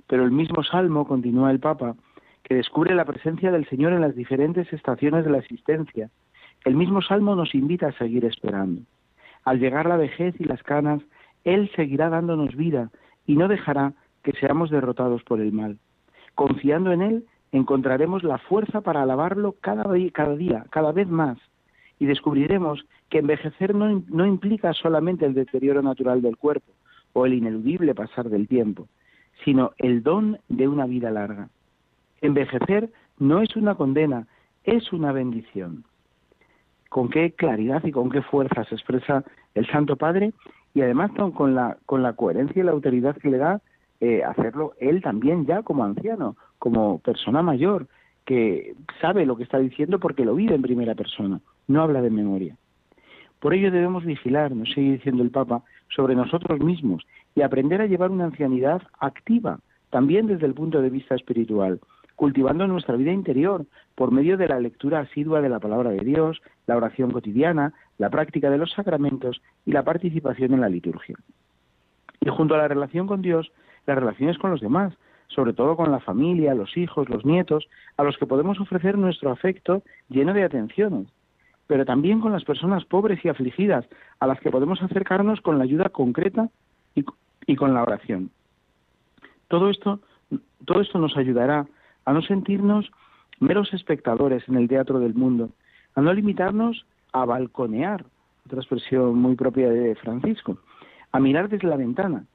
Pero 0.07 0.23
el 0.23 0.31
mismo 0.31 0.63
Salmo, 0.63 1.07
continúa 1.07 1.51
el 1.51 1.59
Papa, 1.59 1.95
que 2.43 2.55
descubre 2.55 2.93
la 2.93 3.05
presencia 3.05 3.51
del 3.51 3.67
Señor 3.69 3.93
en 3.93 4.01
las 4.01 4.15
diferentes 4.15 4.71
estaciones 4.73 5.23
de 5.25 5.31
la 5.31 5.37
existencia, 5.37 6.09
el 6.65 6.75
mismo 6.75 7.01
Salmo 7.01 7.35
nos 7.35 7.55
invita 7.55 7.87
a 7.87 7.97
seguir 7.97 8.25
esperando. 8.25 8.81
Al 9.45 9.59
llegar 9.59 9.87
la 9.87 9.97
vejez 9.97 10.35
y 10.39 10.43
las 10.43 10.61
canas, 10.63 11.01
Él 11.43 11.71
seguirá 11.75 12.09
dándonos 12.09 12.55
vida 12.55 12.91
y 13.25 13.35
no 13.35 13.47
dejará 13.47 13.93
que 14.21 14.33
seamos 14.33 14.69
derrotados 14.69 15.23
por 15.23 15.39
el 15.39 15.51
mal. 15.51 15.79
Confiando 16.35 16.91
en 16.91 17.01
Él, 17.01 17.25
encontraremos 17.51 18.23
la 18.23 18.37
fuerza 18.37 18.81
para 18.81 19.01
alabarlo 19.01 19.55
cada, 19.61 19.85
cada 20.13 20.35
día, 20.35 20.65
cada 20.69 20.91
vez 20.91 21.07
más, 21.07 21.39
y 22.01 22.07
descubriremos 22.07 22.83
que 23.11 23.19
envejecer 23.19 23.75
no, 23.75 24.03
no 24.09 24.25
implica 24.25 24.73
solamente 24.73 25.23
el 25.23 25.35
deterioro 25.35 25.83
natural 25.83 26.23
del 26.23 26.35
cuerpo 26.35 26.71
o 27.13 27.27
el 27.27 27.35
ineludible 27.35 27.93
pasar 27.93 28.27
del 28.27 28.47
tiempo, 28.47 28.87
sino 29.45 29.73
el 29.77 30.01
don 30.01 30.39
de 30.49 30.67
una 30.67 30.87
vida 30.87 31.11
larga. 31.11 31.49
Envejecer 32.21 32.89
no 33.19 33.43
es 33.43 33.55
una 33.55 33.75
condena, 33.75 34.25
es 34.63 34.91
una 34.91 35.11
bendición. 35.11 35.83
Con 36.89 37.11
qué 37.11 37.33
claridad 37.33 37.83
y 37.83 37.91
con 37.91 38.09
qué 38.09 38.23
fuerza 38.23 38.63
se 38.63 38.73
expresa 38.73 39.23
el 39.53 39.67
Santo 39.67 39.95
Padre 39.95 40.33
y 40.73 40.81
además 40.81 41.11
con 41.35 41.53
la, 41.53 41.77
con 41.85 42.01
la 42.01 42.13
coherencia 42.13 42.63
y 42.63 42.65
la 42.65 42.71
autoridad 42.71 43.15
que 43.15 43.29
le 43.29 43.37
da 43.37 43.61
eh, 43.99 44.23
hacerlo 44.23 44.73
él 44.79 45.03
también 45.03 45.45
ya 45.45 45.61
como 45.61 45.83
anciano, 45.83 46.35
como 46.57 46.97
persona 46.97 47.43
mayor, 47.43 47.85
que 48.25 48.73
sabe 48.99 49.27
lo 49.27 49.37
que 49.37 49.43
está 49.43 49.59
diciendo 49.59 49.99
porque 49.99 50.25
lo 50.25 50.33
vive 50.33 50.55
en 50.55 50.63
primera 50.63 50.95
persona, 50.95 51.41
no 51.71 51.81
habla 51.81 52.01
de 52.01 52.09
memoria. 52.09 52.55
Por 53.39 53.53
ello 53.53 53.71
debemos 53.71 54.05
vigilar, 54.05 54.55
nos 54.55 54.69
sigue 54.71 54.93
diciendo 54.93 55.23
el 55.23 55.31
Papa, 55.31 55.63
sobre 55.89 56.15
nosotros 56.15 56.59
mismos 56.59 57.05
y 57.35 57.41
aprender 57.41 57.81
a 57.81 57.87
llevar 57.87 58.11
una 58.11 58.25
ancianidad 58.25 58.81
activa, 58.99 59.59
también 59.89 60.27
desde 60.27 60.45
el 60.45 60.53
punto 60.53 60.81
de 60.81 60.89
vista 60.89 61.15
espiritual, 61.15 61.79
cultivando 62.15 62.67
nuestra 62.67 62.95
vida 62.95 63.11
interior 63.11 63.65
por 63.95 64.11
medio 64.11 64.37
de 64.37 64.47
la 64.47 64.59
lectura 64.59 64.99
asidua 64.99 65.41
de 65.41 65.49
la 65.49 65.59
palabra 65.59 65.89
de 65.89 66.05
Dios, 66.05 66.41
la 66.67 66.77
oración 66.77 67.11
cotidiana, 67.11 67.73
la 67.97 68.09
práctica 68.09 68.49
de 68.49 68.59
los 68.59 68.71
sacramentos 68.73 69.41
y 69.65 69.71
la 69.71 69.83
participación 69.83 70.53
en 70.53 70.61
la 70.61 70.69
liturgia. 70.69 71.15
Y 72.19 72.29
junto 72.29 72.53
a 72.53 72.59
la 72.59 72.67
relación 72.67 73.07
con 73.07 73.23
Dios, 73.23 73.51
las 73.87 73.97
relaciones 73.97 74.37
con 74.37 74.51
los 74.51 74.61
demás, 74.61 74.93
sobre 75.27 75.53
todo 75.53 75.75
con 75.75 75.91
la 75.91 75.99
familia, 75.99 76.53
los 76.53 76.77
hijos, 76.77 77.09
los 77.09 77.25
nietos, 77.25 77.67
a 77.97 78.03
los 78.03 78.17
que 78.17 78.27
podemos 78.27 78.59
ofrecer 78.59 78.97
nuestro 78.97 79.31
afecto 79.31 79.81
lleno 80.09 80.33
de 80.33 80.43
atenciones, 80.43 81.07
pero 81.67 81.85
también 81.85 82.19
con 82.19 82.31
las 82.31 82.43
personas 82.43 82.85
pobres 82.85 83.23
y 83.23 83.29
afligidas, 83.29 83.85
a 84.19 84.27
las 84.27 84.39
que 84.39 84.51
podemos 84.51 84.81
acercarnos 84.81 85.41
con 85.41 85.57
la 85.57 85.63
ayuda 85.63 85.89
concreta 85.89 86.49
y, 86.95 87.55
con 87.55 87.73
la 87.73 87.83
oración. 87.83 88.29
Todo 89.47 89.69
esto, 89.69 89.99
todo 90.65 90.81
esto 90.81 90.99
nos 90.99 91.17
ayudará 91.17 91.67
a 92.05 92.13
no 92.13 92.21
sentirnos 92.21 92.91
meros 93.39 93.73
espectadores 93.73 94.47
en 94.47 94.55
el 94.55 94.67
teatro 94.67 94.99
del 94.99 95.13
mundo, 95.13 95.49
a 95.95 96.01
no 96.01 96.13
limitarnos 96.13 96.85
a 97.11 97.25
balconear, 97.25 98.05
otra 98.45 98.59
expresión 98.59 99.15
muy 99.17 99.35
propia 99.35 99.69
de 99.69 99.95
Francisco, 99.95 100.57
a 101.11 101.19
mirar 101.19 101.49
desde 101.49 101.67
la 101.67 101.75
ventana, 101.75 102.25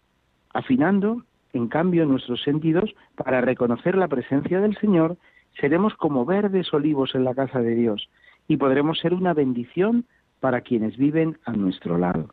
afinando 0.53 1.23
en 1.57 1.69
cambio, 1.69 2.05
nuestros 2.05 2.43
sentidos, 2.43 2.95
para 3.15 3.41
reconocer 3.41 3.97
la 3.97 4.09
presencia 4.09 4.61
del 4.61 4.77
Señor, 4.77 5.17
seremos 5.59 5.95
como 5.95 6.27
verdes 6.27 6.73
olivos 6.75 7.15
en 7.15 7.25
la 7.25 7.35
casa 7.35 7.61
de 7.61 7.75
Dios 7.75 8.11
y 8.49 8.57
podremos 8.57 8.99
ser 8.99 9.15
una 9.15 9.35
bendición 9.35 10.05
para 10.41 10.61
quienes 10.61 10.97
viven 10.97 11.39
a 11.45 11.53
nuestro 11.53 11.99
lado. 11.99 12.29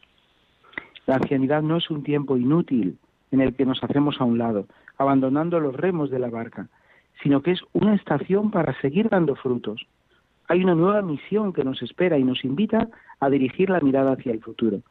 La 1.05 1.15
ancianidad 1.15 1.61
no 1.61 1.77
es 1.77 1.89
un 1.89 2.03
tiempo 2.03 2.37
inútil 2.37 2.97
en 3.31 3.41
el 3.41 3.55
que 3.55 3.65
nos 3.65 3.83
hacemos 3.83 4.21
a 4.21 4.23
un 4.23 4.37
lado, 4.37 4.67
abandonando 4.97 5.59
los 5.59 5.75
remos 5.75 6.09
de 6.09 6.19
la 6.19 6.29
barca, 6.29 6.67
sino 7.21 7.41
que 7.41 7.51
es 7.51 7.61
una 7.73 7.95
estación 7.95 8.51
para 8.51 8.79
seguir 8.79 9.09
dando 9.09 9.35
frutos. 9.35 9.85
Hay 10.47 10.63
una 10.63 10.75
nueva 10.75 11.01
misión 11.01 11.53
que 11.53 11.63
nos 11.63 11.81
espera 11.81 12.17
y 12.17 12.23
nos 12.23 12.43
invita 12.43 12.89
a 13.19 13.29
dirigir 13.29 13.69
la 13.69 13.79
mirada 13.79 14.13
hacia 14.13 14.31
el 14.31 14.41
futuro. 14.41 14.81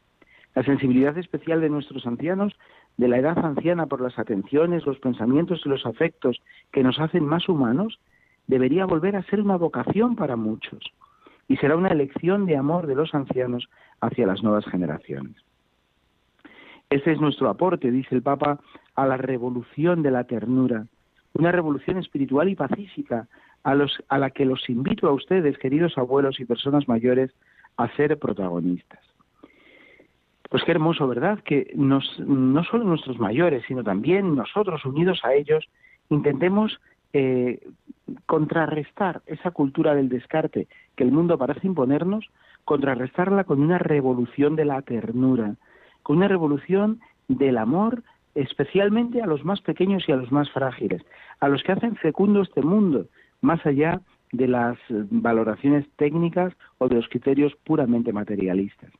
La 0.54 0.64
sensibilidad 0.64 1.16
especial 1.16 1.60
de 1.60 1.70
nuestros 1.70 2.06
ancianos 2.06 2.54
de 2.96 3.08
la 3.08 3.18
edad 3.18 3.38
anciana 3.38 3.86
por 3.86 4.00
las 4.02 4.18
atenciones, 4.18 4.84
los 4.84 4.98
pensamientos 4.98 5.62
y 5.64 5.68
los 5.68 5.86
afectos 5.86 6.42
que 6.72 6.82
nos 6.82 6.98
hacen 6.98 7.24
más 7.24 7.48
humanos, 7.48 7.98
debería 8.46 8.84
volver 8.84 9.16
a 9.16 9.22
ser 9.22 9.40
una 9.40 9.56
vocación 9.56 10.14
para 10.16 10.36
muchos 10.36 10.80
y 11.48 11.56
será 11.56 11.76
una 11.76 11.88
elección 11.88 12.46
de 12.46 12.56
amor 12.56 12.86
de 12.86 12.94
los 12.94 13.14
ancianos 13.14 13.68
hacia 14.00 14.26
las 14.26 14.42
nuevas 14.42 14.64
generaciones. 14.66 15.36
Este 16.90 17.12
es 17.12 17.20
nuestro 17.20 17.48
aporte, 17.48 17.90
dice 17.90 18.14
el 18.14 18.22
Papa, 18.22 18.60
a 18.94 19.06
la 19.06 19.16
revolución 19.16 20.02
de 20.02 20.10
la 20.10 20.24
ternura, 20.24 20.86
una 21.34 21.50
revolución 21.50 21.98
espiritual 21.98 22.48
y 22.48 22.54
pacífica 22.54 23.28
a, 23.64 23.74
la 24.18 24.30
que 24.30 24.44
los 24.44 24.68
invito 24.68 25.08
a 25.08 25.12
ustedes, 25.12 25.56
queridos 25.58 25.96
abuelos 25.96 26.40
y 26.40 26.44
personas 26.44 26.88
mayores, 26.88 27.30
a 27.76 27.88
ser 27.96 28.18
protagonistas. 28.18 29.00
Pues 30.50 30.64
qué 30.64 30.72
hermoso, 30.72 31.08
¿verdad? 31.08 31.38
Que 31.40 31.72
no 31.74 32.02
solo 32.02 32.84
nuestros 32.84 33.18
mayores, 33.18 33.64
sino 33.66 33.82
también 33.82 34.34
nosotros, 34.36 34.84
unidos 34.84 35.20
a 35.24 35.32
ellos, 35.32 35.66
intentemos 36.10 36.78
eh, 37.12 37.60
contrarrestar 38.26 39.22
esa 39.26 39.50
cultura 39.50 39.94
del 39.94 40.08
descarte 40.08 40.66
que 40.96 41.04
el 41.04 41.12
mundo 41.12 41.38
parece 41.38 41.66
imponernos, 41.66 42.26
contrarrestarla 42.64 43.44
con 43.44 43.60
una 43.60 43.78
revolución 43.78 44.56
de 44.56 44.64
la 44.64 44.82
ternura, 44.82 45.56
con 46.02 46.18
una 46.18 46.28
revolución 46.28 47.00
del 47.28 47.58
amor 47.58 48.02
especialmente 48.34 49.20
a 49.20 49.26
los 49.26 49.44
más 49.44 49.60
pequeños 49.60 50.04
y 50.08 50.12
a 50.12 50.16
los 50.16 50.32
más 50.32 50.50
frágiles, 50.50 51.02
a 51.40 51.48
los 51.48 51.62
que 51.62 51.72
hacen 51.72 51.96
fecundo 51.96 52.42
este 52.42 52.62
mundo, 52.62 53.06
más 53.42 53.64
allá 53.66 54.00
de 54.32 54.48
las 54.48 54.78
valoraciones 54.88 55.86
técnicas 55.96 56.54
o 56.78 56.88
de 56.88 56.96
los 56.96 57.08
criterios 57.08 57.54
puramente 57.64 58.12
materialistas. 58.12 58.90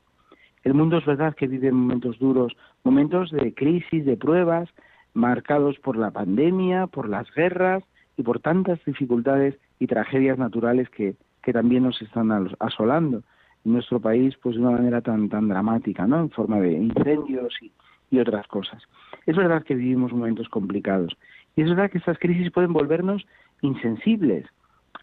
El 0.63 0.75
mundo 0.75 0.97
es 0.97 1.05
verdad 1.05 1.35
que 1.35 1.47
vive 1.47 1.71
momentos 1.71 2.19
duros, 2.19 2.55
momentos 2.83 3.31
de 3.31 3.53
crisis, 3.53 4.05
de 4.05 4.15
pruebas, 4.15 4.69
marcados 5.13 5.77
por 5.79 5.97
la 5.97 6.11
pandemia, 6.11 6.87
por 6.87 7.09
las 7.09 7.29
guerras 7.33 7.83
y 8.17 8.23
por 8.23 8.39
tantas 8.39 8.83
dificultades 8.85 9.55
y 9.79 9.87
tragedias 9.87 10.37
naturales 10.37 10.89
que, 10.89 11.15
que 11.41 11.53
también 11.53 11.83
nos 11.83 12.01
están 12.01 12.31
asolando 12.59 13.23
en 13.65 13.73
nuestro 13.73 13.99
país 13.99 14.35
pues 14.41 14.55
de 14.55 14.61
una 14.61 14.71
manera 14.71 15.01
tan 15.01 15.29
tan 15.29 15.47
dramática, 15.47 16.05
¿no? 16.05 16.19
En 16.19 16.29
forma 16.29 16.59
de 16.59 16.73
incendios 16.73 17.53
y, 17.61 17.71
y 18.11 18.19
otras 18.19 18.47
cosas. 18.47 18.83
Es 19.25 19.35
verdad 19.35 19.63
que 19.63 19.75
vivimos 19.75 20.11
momentos 20.11 20.49
complicados 20.49 21.15
y 21.55 21.61
es 21.61 21.69
verdad 21.69 21.89
que 21.89 21.97
estas 21.97 22.19
crisis 22.19 22.51
pueden 22.51 22.73
volvernos 22.73 23.25
insensibles 23.61 24.45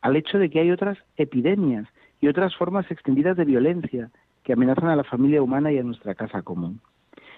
al 0.03 0.17
hecho 0.17 0.39
de 0.39 0.51
que 0.51 0.61
hay 0.61 0.71
otras 0.71 0.99
epidemias 1.17 1.87
y 2.21 2.29
otras 2.29 2.55
formas 2.57 2.91
extendidas 2.91 3.37
de 3.37 3.45
violencia 3.45 4.11
que 4.43 4.53
amenazan 4.53 4.89
a 4.89 4.97
la 4.97 5.05
familia 5.05 5.43
humana 5.43 5.73
y 5.73 5.79
a 5.79 5.83
nuestra 5.83 6.15
casa 6.15 6.43
común. 6.43 6.81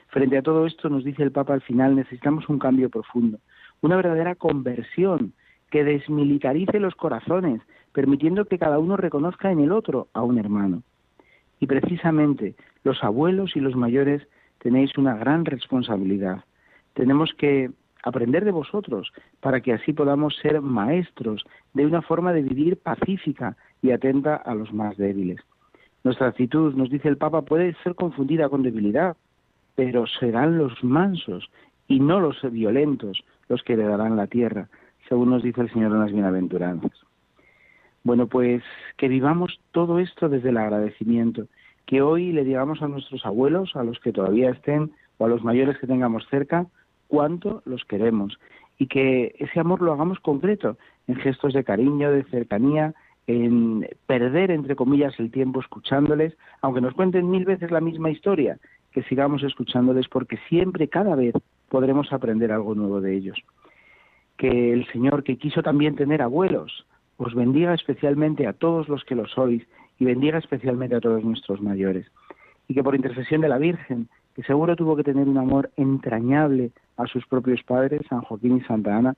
Frente 0.09 0.39
a 0.39 0.43
todo 0.43 0.67
esto, 0.67 0.89
nos 0.89 1.05
dice 1.05 1.23
el 1.23 1.33
Papa 1.33 1.55
al 1.55 1.63
final, 1.63 1.97
necesitamos 1.97 2.49
un 2.49 2.59
cambio 2.59 2.91
profundo, 2.91 3.39
una 3.81 3.97
verdadera 3.97 4.35
conversión 4.35 5.33
que 5.73 5.85
desmilitarice 5.85 6.79
los 6.79 6.95
corazones, 6.95 7.63
permitiendo 7.93 8.45
que 8.45 8.59
cada 8.59 8.79
uno 8.79 8.99
reconozca 8.99 9.51
en 9.51 9.61
el 9.61 9.73
otro 9.73 10.09
a 10.13 10.23
un 10.23 10.39
hermano. 10.39 10.83
Y 11.61 11.67
precisamente 11.67 12.55
los 12.85 13.03
abuelos 13.03 13.57
y 13.57 13.61
los 13.61 13.75
mayores 13.75 14.23
tenéis 14.59 14.99
una 14.99 15.17
gran 15.17 15.47
responsabilidad. 15.47 16.45
Tenemos 16.93 17.33
que 17.33 17.71
aprender 18.05 18.45
de 18.45 18.51
vosotros 18.51 19.13
para 19.41 19.63
que 19.63 19.73
así 19.73 19.95
podamos 19.95 20.37
ser 20.43 20.61
maestros 20.61 21.43
de 21.73 21.87
una 21.87 22.03
forma 22.03 22.35
de 22.35 22.43
vivir 22.43 22.77
pacífica 22.77 23.57
y 23.81 23.93
atenta 23.93 24.37
a 24.37 24.55
los 24.55 24.75
más 24.75 24.99
débiles. 24.99 25.41
Nuestra 26.05 26.29
actitud, 26.29 26.75
nos 26.75 26.91
dice 26.91 27.09
el 27.09 27.17
Papa, 27.17 27.43
puede 27.43 27.75
ser 27.83 27.95
confundida 27.95 28.51
con 28.51 28.63
debilidad, 28.63 29.17
pero 29.75 30.07
serán 30.07 30.59
los 30.59 30.85
mansos 30.85 31.49
y 31.89 31.99
no 31.99 32.21
los 32.21 32.43
violentos 32.51 33.25
los 33.49 33.63
que 33.63 33.73
heredarán 33.73 34.17
la 34.17 34.27
tierra, 34.27 34.69
según 35.13 35.29
nos 35.29 35.43
dice 35.43 35.61
el 35.61 35.71
Señor 35.71 35.93
en 35.93 36.01
las 36.01 36.11
bienaventuranzas. 36.11 36.93
Bueno, 38.03 38.29
pues 38.29 38.63
que 38.97 39.09
vivamos 39.09 39.61
todo 39.71 39.99
esto 39.99 40.31
desde 40.31 40.49
el 40.49 40.57
agradecimiento, 40.57 41.49
que 41.85 42.01
hoy 42.01 42.33
le 42.33 42.45
digamos 42.45 42.81
a 42.81 42.89
nuestros 42.89 43.27
abuelos, 43.27 43.77
a 43.77 43.85
los 43.85 44.01
que 44.01 44.11
todavía 44.11 44.49
estén 44.49 44.93
o 45.19 45.27
a 45.27 45.29
los 45.29 45.45
mayores 45.45 45.77
que 45.77 45.87
tengamos 45.87 46.27
cerca, 46.31 46.65
cuánto 47.09 47.61
los 47.67 47.85
queremos 47.85 48.39
y 48.79 48.87
que 48.87 49.35
ese 49.39 49.61
amor 49.61 49.83
lo 49.83 49.93
hagamos 49.93 50.19
concreto, 50.19 50.79
en 51.07 51.17
gestos 51.17 51.53
de 51.53 51.63
cariño, 51.63 52.11
de 52.11 52.25
cercanía, 52.25 52.95
en 53.27 53.87
perder, 54.07 54.51
entre 54.51 54.77
comillas, 54.77 55.13
el 55.21 55.31
tiempo 55.31 55.61
escuchándoles, 55.61 56.39
aunque 56.63 56.81
nos 56.81 56.95
cuenten 56.95 57.31
mil 57.31 57.45
veces 57.45 57.71
la 57.71 57.83
misma 57.83 58.09
historia, 58.09 58.57
que 58.93 59.03
sigamos 59.03 59.43
escuchándoles 59.43 60.09
porque 60.09 60.39
siempre, 60.49 60.89
cada 60.89 61.15
vez, 61.17 61.35
podremos 61.69 62.11
aprender 62.15 62.51
algo 62.51 62.75
nuevo 62.75 63.03
de 63.03 63.15
ellos. 63.15 63.37
Que 64.43 64.73
el 64.73 64.89
Señor, 64.89 65.23
que 65.23 65.37
quiso 65.37 65.63
también 65.63 65.95
tener 65.95 66.21
abuelos, 66.21 66.85
os 67.17 67.33
bendiga 67.33 67.75
especialmente 67.75 68.49
a 68.49 68.53
todos 68.53 68.89
los 68.89 69.05
que 69.05 69.15
lo 69.15 69.29
sois 69.29 69.63
y 70.01 70.05
bendiga 70.05 70.39
especialmente 70.39 70.97
a 70.97 71.01
todos 71.01 71.23
nuestros 71.23 71.61
mayores. 71.61 72.11
Y 72.67 72.75
que 72.75 72.83
por 72.83 72.97
intercesión 72.97 73.41
de 73.41 73.49
la 73.49 73.59
Virgen, 73.59 74.09
que 74.35 74.43
seguro 74.43 74.75
tuvo 74.75 74.97
que 74.97 75.05
tener 75.05 75.29
un 75.29 75.39
amor 75.39 75.71
entrañable 75.77 76.73
a 76.97 77.07
sus 77.07 77.25
propios 77.29 77.63
padres, 77.63 78.01
San 78.09 78.23
Joaquín 78.23 78.57
y 78.57 78.63
Santa 78.63 78.97
Ana, 78.97 79.15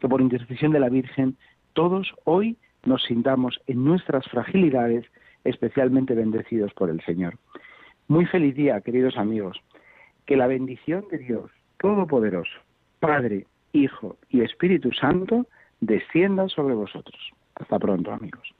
que 0.00 0.06
por 0.06 0.20
intercesión 0.20 0.70
de 0.70 0.78
la 0.78 0.90
Virgen 0.90 1.36
todos 1.72 2.14
hoy 2.22 2.56
nos 2.86 3.02
sintamos 3.02 3.60
en 3.66 3.84
nuestras 3.84 4.28
fragilidades 4.28 5.04
especialmente 5.42 6.14
bendecidos 6.14 6.72
por 6.74 6.88
el 6.88 7.00
Señor. 7.00 7.34
Muy 8.06 8.26
feliz 8.26 8.54
día, 8.54 8.80
queridos 8.82 9.16
amigos. 9.16 9.60
Que 10.24 10.36
la 10.36 10.46
bendición 10.46 11.04
de 11.10 11.18
Dios 11.18 11.50
Todopoderoso, 11.78 12.60
Padre, 13.00 13.46
Hijo 13.78 14.16
y 14.28 14.42
Espíritu 14.42 14.92
Santo, 14.92 15.46
descienda 15.80 16.48
sobre 16.48 16.74
vosotros. 16.74 17.20
Hasta 17.54 17.78
pronto, 17.78 18.12
amigos. 18.12 18.54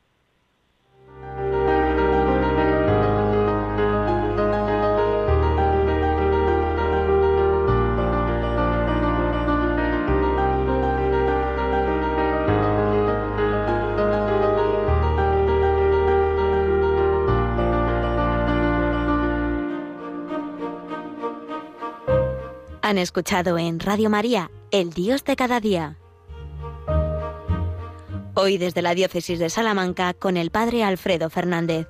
Han 22.89 22.97
escuchado 22.97 23.59
en 23.59 23.81
Radio 23.81 24.09
María, 24.09 24.51
El 24.71 24.91
Dios 24.91 25.25
de 25.25 25.35
cada 25.35 25.61
día. 25.61 25.97
Hoy 28.35 28.59
desde 28.59 28.83
la 28.83 28.95
Diócesis 28.95 29.39
de 29.39 29.49
Salamanca 29.49 30.13
con 30.13 30.37
el 30.37 30.51
Padre 30.51 30.85
Alfredo 30.85 31.31
Fernández. 31.31 31.89